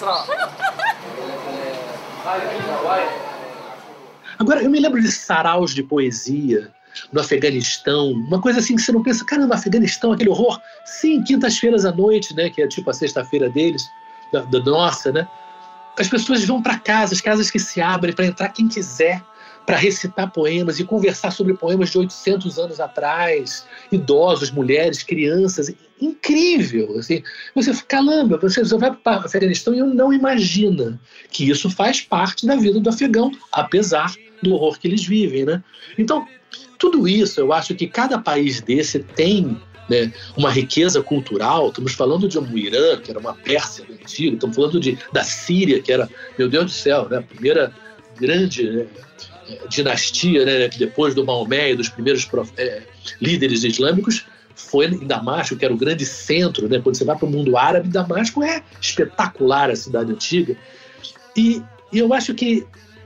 Agora, 4.39 4.63
eu 4.63 4.69
me 4.69 4.79
lembro 4.79 5.01
de 5.01 5.11
saraus 5.11 5.73
de 5.73 5.83
poesia 5.83 6.71
no 7.11 7.21
Afeganistão, 7.21 8.11
uma 8.11 8.39
coisa 8.39 8.59
assim 8.59 8.75
que 8.75 8.81
você 8.81 8.91
não 8.91 9.03
pensa, 9.03 9.25
caramba, 9.25 9.55
Afeganistão, 9.55 10.11
aquele 10.11 10.29
horror. 10.29 10.59
Sim, 10.85 11.23
quintas-feiras 11.23 11.85
à 11.85 11.91
noite, 11.91 12.35
né, 12.35 12.49
que 12.49 12.61
é 12.61 12.67
tipo 12.67 12.89
a 12.89 12.93
sexta-feira 12.93 13.49
deles, 13.49 13.89
da, 14.31 14.41
da 14.41 14.59
nossa, 14.59 15.11
né? 15.11 15.27
As 15.97 16.07
pessoas 16.07 16.43
vão 16.45 16.61
para 16.61 16.79
casa, 16.79 17.13
as 17.13 17.21
casas 17.21 17.51
que 17.51 17.59
se 17.59 17.81
abrem 17.81 18.13
para 18.13 18.25
entrar 18.25 18.49
quem 18.49 18.67
quiser 18.67 19.21
para 19.65 19.77
recitar 19.77 20.31
poemas 20.31 20.79
e 20.79 20.83
conversar 20.83 21.31
sobre 21.31 21.53
poemas 21.53 21.89
de 21.89 21.97
800 21.97 22.59
anos 22.59 22.79
atrás, 22.79 23.65
idosos, 23.91 24.51
mulheres, 24.51 25.03
crianças, 25.03 25.73
incrível, 26.01 26.97
assim, 26.97 27.23
você 27.55 27.73
caramba, 27.87 28.37
você 28.37 28.63
vai 28.77 28.91
para 28.91 29.21
o 29.21 29.25
Afeganistão 29.25 29.73
e 29.73 29.81
não 29.81 30.11
imagina 30.11 30.99
que 31.31 31.49
isso 31.49 31.69
faz 31.69 32.01
parte 32.01 32.45
da 32.45 32.55
vida 32.55 32.79
do 32.79 32.89
afegão, 32.89 33.31
apesar 33.51 34.13
do 34.41 34.53
horror 34.53 34.77
que 34.77 34.87
eles 34.87 35.05
vivem, 35.05 35.45
né? 35.45 35.63
Então, 35.97 36.27
tudo 36.77 37.07
isso, 37.07 37.39
eu 37.39 37.53
acho 37.53 37.73
que 37.73 37.87
cada 37.87 38.19
país 38.19 38.59
desse 38.59 38.99
tem 38.99 39.57
né, 39.89 40.11
uma 40.35 40.51
riqueza 40.51 41.01
cultural. 41.01 41.69
Estamos 41.69 41.93
falando 41.93 42.27
de 42.27 42.37
um 42.37 42.57
Irã, 42.57 42.97
que 42.97 43.09
era 43.09 43.19
uma 43.19 43.33
Pérsia 43.33 43.85
antiga, 43.89 44.35
estamos 44.35 44.55
falando 44.55 44.79
de, 44.79 44.97
da 45.11 45.23
Síria, 45.23 45.81
que 45.81 45.91
era, 45.91 46.09
meu 46.37 46.49
Deus 46.49 46.65
do 46.65 46.71
céu, 46.71 47.07
né, 47.09 47.17
a 47.17 47.21
primeira 47.21 47.73
grande 48.25 48.69
né, 48.71 48.85
dinastia, 49.69 50.45
né, 50.45 50.67
depois 50.69 51.13
do 51.13 51.25
Maomé 51.25 51.71
e 51.71 51.75
dos 51.75 51.89
primeiros 51.89 52.27
é, 52.57 52.83
líderes 53.21 53.63
islâmicos, 53.63 54.25
foi 54.55 54.85
em 54.87 55.05
Damasco, 55.05 55.55
que 55.55 55.65
era 55.65 55.73
o 55.73 55.77
grande 55.77 56.05
centro, 56.05 56.69
né? 56.69 56.79
Quando 56.79 56.95
você 56.95 57.03
vai 57.03 57.17
para 57.17 57.25
o 57.25 57.29
mundo 57.29 57.57
árabe, 57.57 57.89
Damasco 57.89 58.43
é 58.43 58.63
espetacular 58.79 59.69
a 59.69 59.75
cidade 59.75 60.11
antiga. 60.11 60.55
E, 61.35 61.61
e 61.91 61.99
eu 61.99 62.13
acho 62.13 62.33
que 62.33 62.65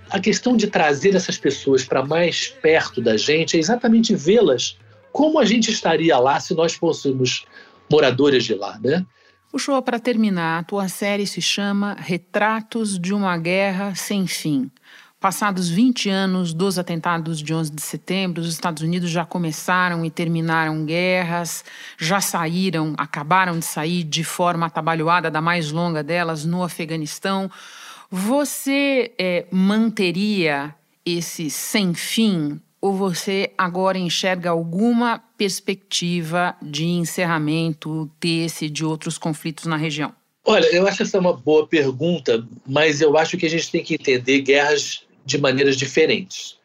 a 0.10 0.19
questão 0.19 0.56
de 0.56 0.67
trazer 0.67 1.15
essas 1.15 1.38
pessoas 1.38 1.84
para 1.84 2.06
mais 2.06 2.47
perto 2.47 3.01
da 3.01 3.17
gente 3.17 3.58
é 3.58 3.60
exatamente 3.60 4.13
vê-las 4.15 4.77
como 5.12 5.39
a 5.39 5.45
gente 5.45 5.71
estaria 5.71 6.17
lá 6.19 6.39
se 6.39 6.53
nós 6.53 6.73
fôssemos 6.73 7.45
moradores 7.91 8.43
de 8.43 8.53
lá, 8.53 8.77
né? 8.84 9.06
Puxou 9.51 9.82
para 9.82 9.97
terminar, 9.97 10.60
a 10.60 10.63
tua 10.63 10.88
série 10.88 11.25
se 11.25 11.41
chama 11.41 11.95
Retratos 11.97 12.99
de 12.99 13.13
uma 13.13 13.38
Guerra 13.38 13.95
Sem 13.95 14.27
Fim. 14.27 14.69
Passados 15.19 15.67
20 15.67 16.12
anos 16.12 16.53
dos 16.53 16.77
atentados 16.77 17.41
de 17.41 17.51
11 17.51 17.71
de 17.71 17.82
setembro, 17.82 18.39
os 18.39 18.49
Estados 18.49 18.84
Unidos 18.84 19.10
já 19.10 19.25
começaram 19.25 20.06
e 20.06 20.12
terminaram 20.12 20.86
guerras, 20.86 21.65
já 21.97 22.21
saíram, 22.21 22.93
acabaram 22.99 23.58
de 23.58 23.65
sair 23.65 24.03
de 24.03 24.23
forma 24.23 24.67
atabalhoada 24.67 25.32
da 25.32 25.41
mais 25.41 25.71
longa 25.71 26.03
delas 26.03 26.45
no 26.45 26.62
Afeganistão. 26.62 27.49
Você 28.12 29.12
é, 29.17 29.47
manteria 29.49 30.75
esse 31.03 31.49
sem 31.49 31.95
fim 31.95 32.62
ou 32.80 32.93
você 32.93 33.51
agora 33.58 33.97
enxerga 33.97 34.51
alguma 34.51 35.19
perspectiva 35.36 36.56
de 36.62 36.86
encerramento 36.86 38.08
desse 38.21 38.69
de 38.69 38.86
outros 38.86 39.17
conflitos 39.17 39.65
na 39.65 39.77
região? 39.77 40.13
Olha, 40.45 40.67
eu 40.67 40.88
acho 40.88 41.01
essa 41.01 41.19
uma 41.19 41.34
boa 41.34 41.67
pergunta, 41.67 42.47
mas 42.65 43.01
eu 43.01 43.17
acho 43.17 43.36
que 43.36 43.47
a 43.47 43.49
gente 43.49 43.71
tem 43.71 43.84
que 43.84 43.95
entender 43.95 44.41
guerras 44.41 45.06
de 45.27 45.37
maneiras 45.37 45.75
diferentes. 45.75 46.57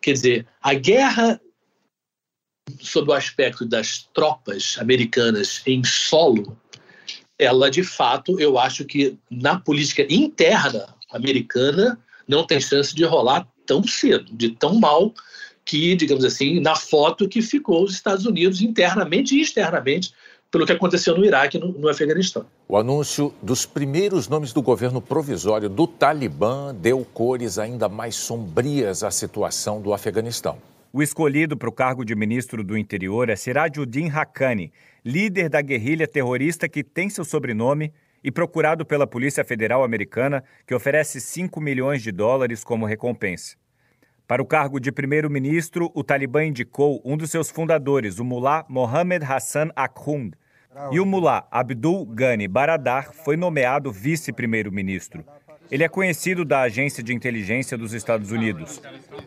Quer 0.00 0.12
dizer, 0.12 0.46
a 0.62 0.74
guerra, 0.74 1.40
sob 2.78 3.10
o 3.10 3.14
aspecto 3.14 3.64
das 3.64 4.08
tropas 4.14 4.76
americanas 4.78 5.62
em 5.66 5.82
solo, 5.82 6.56
ela 7.38 7.70
de 7.70 7.82
fato, 7.82 8.38
eu 8.38 8.58
acho 8.58 8.84
que 8.84 9.18
na 9.30 9.58
política 9.58 10.06
interna 10.10 10.94
americana 11.10 11.98
não 12.28 12.46
tem 12.46 12.60
chance 12.60 12.94
de 12.94 13.04
rolar 13.04 13.48
tão 13.66 13.82
cedo, 13.82 14.32
de 14.36 14.50
tão 14.50 14.74
mal 14.74 15.12
que, 15.64 15.94
digamos 15.96 16.24
assim, 16.24 16.60
na 16.60 16.76
foto 16.76 17.28
que 17.28 17.40
ficou 17.40 17.84
os 17.84 17.94
Estados 17.94 18.26
Unidos 18.26 18.60
internamente 18.60 19.34
e 19.34 19.40
externamente 19.40 20.12
pelo 20.50 20.66
que 20.66 20.72
aconteceu 20.72 21.16
no 21.16 21.24
Iraque 21.24 21.56
e 21.56 21.60
no, 21.60 21.72
no 21.72 21.88
Afeganistão. 21.88 22.44
O 22.68 22.76
anúncio 22.76 23.32
dos 23.40 23.64
primeiros 23.64 24.28
nomes 24.28 24.52
do 24.52 24.60
governo 24.60 25.00
provisório 25.00 25.68
do 25.68 25.86
Talibã 25.86 26.74
deu 26.74 27.04
cores 27.14 27.58
ainda 27.58 27.88
mais 27.88 28.16
sombrias 28.16 29.04
à 29.04 29.10
situação 29.10 29.80
do 29.80 29.94
Afeganistão. 29.94 30.58
O 30.92 31.02
escolhido 31.02 31.56
para 31.56 31.68
o 31.68 31.72
cargo 31.72 32.04
de 32.04 32.16
ministro 32.16 32.64
do 32.64 32.76
interior 32.76 33.28
é 33.28 33.36
Sirajuddin 33.36 34.10
Haqqani, 34.10 34.72
líder 35.04 35.48
da 35.48 35.62
guerrilha 35.62 36.08
terrorista 36.08 36.68
que 36.68 36.82
tem 36.82 37.08
seu 37.08 37.24
sobrenome 37.24 37.92
e 38.24 38.30
procurado 38.32 38.84
pela 38.84 39.06
Polícia 39.06 39.44
Federal 39.44 39.84
Americana, 39.84 40.42
que 40.66 40.74
oferece 40.74 41.20
5 41.20 41.60
milhões 41.60 42.02
de 42.02 42.10
dólares 42.10 42.64
como 42.64 42.86
recompensa. 42.86 43.56
Para 44.30 44.40
o 44.40 44.46
cargo 44.46 44.78
de 44.78 44.92
primeiro-ministro, 44.92 45.90
o 45.92 46.04
Talibã 46.04 46.44
indicou 46.44 47.02
um 47.04 47.16
dos 47.16 47.32
seus 47.32 47.50
fundadores, 47.50 48.20
o 48.20 48.24
mullah 48.24 48.64
Mohammed 48.68 49.24
Hassan 49.24 49.70
Akhund, 49.74 50.36
e 50.92 51.00
o 51.00 51.04
mullah 51.04 51.48
Abdul 51.50 52.06
Ghani 52.06 52.46
Baradar 52.46 53.12
foi 53.12 53.36
nomeado 53.36 53.90
vice-primeiro-ministro. 53.90 55.24
Ele 55.68 55.82
é 55.82 55.88
conhecido 55.88 56.44
da 56.44 56.60
Agência 56.60 57.02
de 57.02 57.12
Inteligência 57.12 57.76
dos 57.76 57.92
Estados 57.92 58.30
Unidos. 58.30 58.80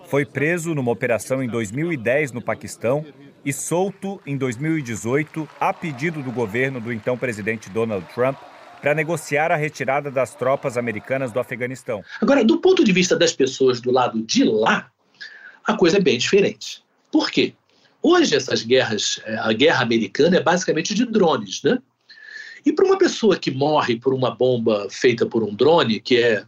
Foi 0.06 0.26
preso 0.26 0.74
numa 0.74 0.94
operação 0.94 1.44
em 1.44 1.50
2010 1.50 2.32
no 2.32 2.42
Paquistão 2.42 3.06
e 3.44 3.52
solto 3.52 4.22
em 4.26 4.38
2018 4.38 5.50
a 5.60 5.74
pedido 5.74 6.24
do 6.24 6.32
governo 6.32 6.80
do 6.80 6.94
então 6.94 7.18
presidente 7.18 7.70
Donald 7.70 8.06
Trump 8.14 8.38
para 8.82 8.94
negociar 8.94 9.50
a 9.50 9.56
retirada 9.56 10.12
das 10.12 10.36
tropas 10.36 10.78
americanas 10.78 11.32
do 11.32 11.40
Afeganistão. 11.40 12.04
Agora, 12.22 12.44
do 12.44 12.58
ponto 12.60 12.84
de 12.84 12.92
vista 12.92 13.16
das 13.16 13.32
pessoas 13.32 13.80
do 13.80 13.90
lado 13.92 14.22
de 14.22 14.44
lá, 14.44 14.93
a 15.64 15.76
coisa 15.76 15.98
é 15.98 16.02
bem 16.02 16.18
diferente. 16.18 16.84
Por 17.12 17.30
quê? 17.32 17.54
Hoje 18.02 18.36
essas 18.36 18.64
guerras, 18.64 19.22
é, 19.26 19.36
a 19.38 19.54
guerra 19.54 19.82
americana 19.84 20.38
é 20.38 20.42
basicamente 20.42 20.94
de 20.94 21.06
drones, 21.06 21.64
né? 21.64 21.80
E 22.66 22.72
para 22.72 22.86
uma 22.86 22.98
pessoa 22.98 23.38
que 23.38 23.52
morre 23.52 24.00
por 24.00 24.14
uma 24.14 24.32
bomba 24.32 24.88
feita 24.90 25.26
por 25.26 25.44
um 25.44 25.54
drone, 25.54 26.00
que 26.00 26.18
é, 26.18 26.46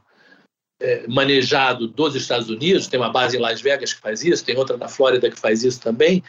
é, 0.82 1.08
manejado 1.08 1.88
dos 1.88 2.16
Estados 2.16 2.50
Unidos, 2.50 2.88
tem 2.88 3.00
uma 3.00 3.12
base 3.12 3.38
em 3.38 3.40
Las 3.40 3.62
Vegas 3.62 3.94
que 3.94 4.02
faz 4.02 4.24
isso, 4.24 4.44
tem 4.44 4.58
outra 4.58 4.78
na 4.78 4.88
Flórida 4.88 5.30
que 5.30 5.40
faz 5.40 5.64
isso 5.64 5.80
também, 5.80 6.24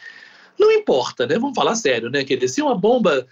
não 0.57 0.71
importa, 0.71 1.25
né? 1.27 1.37
Vamos 1.37 1.55
falar 1.55 1.75
sério, 1.75 2.09
né? 2.09 2.23
Quer 2.23 2.35
dizer, 2.35 2.49
se 2.49 2.61
uma 2.61 2.75
bomba 2.75 3.27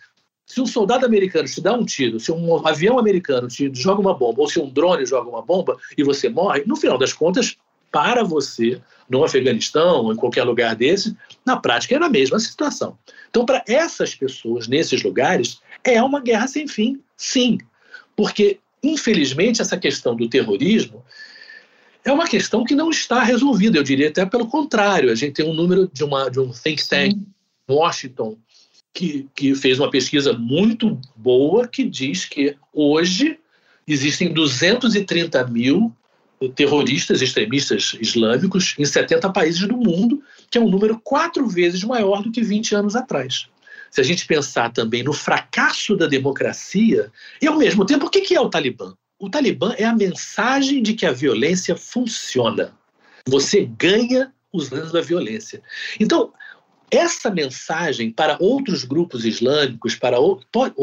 se 0.45 0.61
um 0.61 0.65
soldado 0.65 1.05
americano 1.05 1.47
te 1.47 1.59
dá 1.59 1.73
um 1.73 1.83
tiro, 1.83 2.19
se 2.19 2.31
um 2.31 2.67
avião 2.67 2.99
americano 2.99 3.47
te 3.47 3.71
joga 3.73 3.99
uma 3.99 4.13
bomba, 4.13 4.41
ou 4.41 4.47
se 4.47 4.59
um 4.59 4.69
drone 4.69 5.05
joga 5.05 5.27
uma 5.27 5.41
bomba 5.41 5.75
e 5.97 6.03
você 6.03 6.29
morre, 6.29 6.63
no 6.67 6.75
final 6.75 6.97
das 6.97 7.13
contas, 7.13 7.57
para 7.95 8.25
você, 8.25 8.81
no 9.09 9.23
Afeganistão 9.23 10.03
ou 10.03 10.11
em 10.11 10.17
qualquer 10.17 10.43
lugar 10.43 10.75
desse, 10.75 11.15
na 11.45 11.55
prática 11.55 11.95
é 11.95 11.97
a 11.97 12.09
mesma 12.09 12.37
situação. 12.39 12.97
Então, 13.29 13.45
para 13.45 13.63
essas 13.65 14.13
pessoas 14.13 14.67
nesses 14.67 15.01
lugares, 15.01 15.61
é 15.81 16.03
uma 16.03 16.19
guerra 16.19 16.45
sem 16.45 16.67
fim, 16.67 16.99
sim. 17.15 17.57
Porque, 18.13 18.59
infelizmente, 18.83 19.61
essa 19.61 19.77
questão 19.77 20.13
do 20.13 20.27
terrorismo 20.27 21.05
é 22.03 22.11
uma 22.11 22.27
questão 22.27 22.65
que 22.65 22.75
não 22.75 22.89
está 22.89 23.23
resolvida. 23.23 23.77
Eu 23.77 23.83
diria 23.83 24.09
até 24.09 24.25
pelo 24.25 24.47
contrário. 24.47 25.09
A 25.09 25.15
gente 25.15 25.35
tem 25.35 25.49
um 25.49 25.53
número 25.53 25.89
de, 25.93 26.03
uma, 26.03 26.29
de 26.29 26.41
um 26.41 26.51
think 26.51 26.85
tank, 26.85 27.13
em 27.13 27.25
Washington, 27.73 28.37
que, 28.93 29.25
que 29.33 29.55
fez 29.55 29.79
uma 29.79 29.89
pesquisa 29.89 30.33
muito 30.33 30.99
boa 31.15 31.65
que 31.65 31.85
diz 31.85 32.25
que 32.25 32.57
hoje 32.73 33.39
existem 33.87 34.33
230 34.33 35.47
mil 35.47 35.95
terroristas 36.55 37.21
extremistas 37.21 37.95
islâmicos 37.99 38.75
em 38.77 38.85
70 38.85 39.31
países 39.31 39.67
do 39.67 39.77
mundo, 39.77 40.21
que 40.49 40.57
é 40.57 40.61
um 40.61 40.69
número 40.69 40.99
quatro 41.03 41.47
vezes 41.47 41.83
maior 41.83 42.21
do 42.21 42.31
que 42.31 42.41
20 42.41 42.75
anos 42.75 42.95
atrás. 42.95 43.47
Se 43.89 44.01
a 44.01 44.03
gente 44.03 44.25
pensar 44.25 44.71
também 44.71 45.03
no 45.03 45.13
fracasso 45.13 45.95
da 45.95 46.07
democracia, 46.07 47.11
e 47.41 47.47
ao 47.47 47.57
mesmo 47.57 47.85
tempo, 47.85 48.07
o 48.07 48.09
que 48.09 48.35
é 48.35 48.41
o 48.41 48.49
Talibã? 48.49 48.93
O 49.17 49.29
Talibã 49.29 49.73
é 49.77 49.85
a 49.85 49.95
mensagem 49.95 50.83
de 50.83 50.93
que 50.93 51.05
a 51.05 51.11
violência 51.11 51.75
funciona. 51.75 52.73
Você 53.25 53.65
ganha 53.77 54.33
usando 54.51 54.97
a 54.97 55.01
violência. 55.01 55.61
Então, 55.99 56.33
essa 56.91 57.29
mensagem 57.29 58.11
para 58.11 58.37
outros 58.39 58.83
grupos 58.83 59.25
islâmicos, 59.25 59.95
para, 59.95 60.19
ou, 60.19 60.41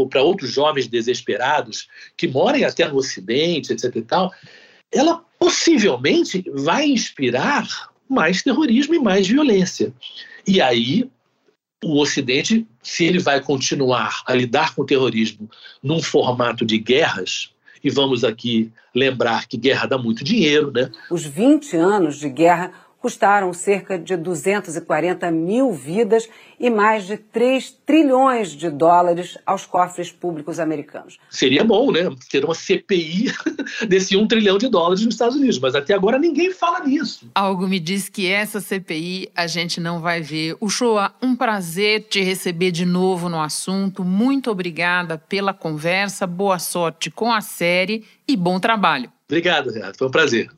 para 0.08 0.22
outros 0.22 0.50
jovens 0.50 0.86
desesperados 0.88 1.88
que 2.16 2.26
moram 2.26 2.66
até 2.66 2.88
no 2.88 2.96
Ocidente, 2.96 3.72
etc. 3.72 3.96
e 3.96 4.02
tal, 4.02 4.32
ela 4.92 5.24
possivelmente 5.38 6.44
vai 6.54 6.86
inspirar 6.86 7.66
mais 8.08 8.42
terrorismo 8.42 8.94
e 8.94 8.98
mais 8.98 9.26
violência. 9.26 9.92
E 10.46 10.60
aí 10.60 11.10
o 11.82 12.00
Ocidente, 12.00 12.66
se 12.82 13.04
ele 13.04 13.18
vai 13.18 13.40
continuar 13.40 14.22
a 14.26 14.34
lidar 14.34 14.74
com 14.74 14.82
o 14.82 14.86
terrorismo 14.86 15.50
num 15.82 16.00
formato 16.00 16.64
de 16.64 16.78
guerras, 16.78 17.50
e 17.82 17.90
vamos 17.90 18.22
aqui 18.22 18.70
lembrar 18.94 19.48
que 19.48 19.56
guerra 19.56 19.86
dá 19.86 19.98
muito 19.98 20.22
dinheiro, 20.22 20.70
né? 20.70 20.90
Os 21.10 21.26
20 21.26 21.76
anos 21.76 22.20
de 22.20 22.28
guerra 22.28 22.72
custaram 23.02 23.52
cerca 23.52 23.98
de 23.98 24.16
240 24.16 25.28
mil 25.32 25.72
vidas 25.72 26.28
e 26.58 26.70
mais 26.70 27.04
de 27.04 27.16
3 27.16 27.76
trilhões 27.84 28.52
de 28.52 28.70
dólares 28.70 29.36
aos 29.44 29.66
cofres 29.66 30.12
públicos 30.12 30.60
americanos. 30.60 31.18
Seria 31.28 31.64
bom, 31.64 31.90
né? 31.90 32.08
Ter 32.30 32.44
uma 32.44 32.54
CPI 32.54 33.32
desse 33.88 34.16
1 34.16 34.28
trilhão 34.28 34.56
de 34.56 34.68
dólares 34.68 35.04
nos 35.04 35.14
Estados 35.14 35.36
Unidos, 35.36 35.58
mas 35.58 35.74
até 35.74 35.92
agora 35.92 36.16
ninguém 36.16 36.52
fala 36.52 36.78
nisso. 36.86 37.28
Algo 37.34 37.66
me 37.66 37.80
diz 37.80 38.08
que 38.08 38.30
essa 38.30 38.60
CPI 38.60 39.30
a 39.34 39.48
gente 39.48 39.80
não 39.80 40.00
vai 40.00 40.22
ver. 40.22 40.56
O 40.60 40.68
Shoa, 40.68 41.12
um 41.20 41.34
prazer 41.34 42.04
te 42.08 42.22
receber 42.22 42.70
de 42.70 42.86
novo 42.86 43.28
no 43.28 43.40
assunto. 43.40 44.04
Muito 44.04 44.48
obrigada 44.48 45.18
pela 45.18 45.52
conversa, 45.52 46.24
boa 46.24 46.60
sorte 46.60 47.10
com 47.10 47.32
a 47.32 47.40
série 47.40 48.04
e 48.28 48.36
bom 48.36 48.60
trabalho. 48.60 49.10
Obrigado, 49.28 49.72
Renato. 49.72 49.98
Foi 49.98 50.06
um 50.06 50.10
prazer. 50.10 50.48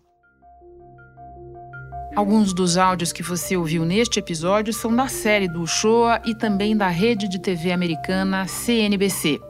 Alguns 2.15 2.53
dos 2.53 2.77
áudios 2.77 3.13
que 3.13 3.25
você 3.25 3.57
ouviu 3.57 3.85
neste 3.85 4.21
episódio 4.21 4.73
são 4.73 4.95
da 4.95 5.09
série 5.09 5.49
do 5.49 5.67
Showa 5.67 6.23
e 6.25 6.33
também 6.33 6.77
da 6.77 6.87
rede 6.87 7.27
de 7.27 7.41
TV 7.41 7.73
americana 7.73 8.47
CNBC. 8.47 9.41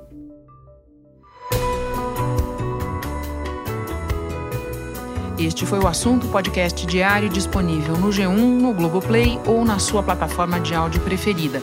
Este 5.38 5.66
foi 5.66 5.78
o 5.78 5.86
assunto 5.86 6.26
podcast 6.28 6.86
diário 6.86 7.28
disponível 7.28 7.98
no 7.98 8.08
G1, 8.08 8.34
no 8.34 8.72
Globoplay 8.72 9.38
ou 9.46 9.62
na 9.62 9.78
sua 9.78 10.02
plataforma 10.02 10.58
de 10.58 10.74
áudio 10.74 11.02
preferida. 11.02 11.62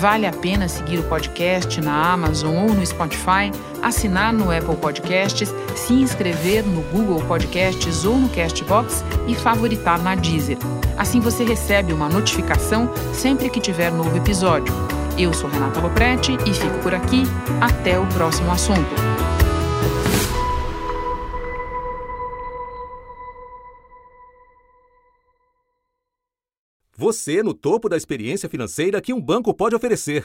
Vale 0.00 0.26
a 0.26 0.32
pena 0.32 0.68
seguir 0.68 0.98
o 0.98 1.04
podcast 1.04 1.80
na 1.80 2.12
Amazon 2.12 2.56
ou 2.56 2.74
no 2.74 2.84
Spotify, 2.84 3.50
assinar 3.82 4.32
no 4.32 4.50
Apple 4.50 4.76
Podcasts, 4.76 5.52
se 5.74 5.92
inscrever 5.92 6.64
no 6.64 6.82
Google 6.90 7.22
Podcasts 7.26 8.04
ou 8.04 8.16
no 8.16 8.28
Castbox 8.28 9.04
e 9.26 9.34
favoritar 9.34 10.00
na 10.02 10.14
Deezer. 10.14 10.58
Assim 10.96 11.20
você 11.20 11.44
recebe 11.44 11.92
uma 11.92 12.08
notificação 12.08 12.88
sempre 13.12 13.50
que 13.50 13.60
tiver 13.60 13.90
novo 13.90 14.16
episódio. 14.16 14.72
Eu 15.18 15.34
sou 15.34 15.50
Renata 15.50 15.80
Loprete 15.80 16.32
e 16.46 16.54
fico 16.54 16.78
por 16.82 16.94
aqui. 16.94 17.22
Até 17.60 17.98
o 17.98 18.06
próximo 18.08 18.50
assunto. 18.50 18.90
Você 27.02 27.42
no 27.42 27.52
topo 27.52 27.88
da 27.88 27.96
experiência 27.96 28.48
financeira 28.48 29.00
que 29.00 29.12
um 29.12 29.20
banco 29.20 29.52
pode 29.52 29.74
oferecer. 29.74 30.24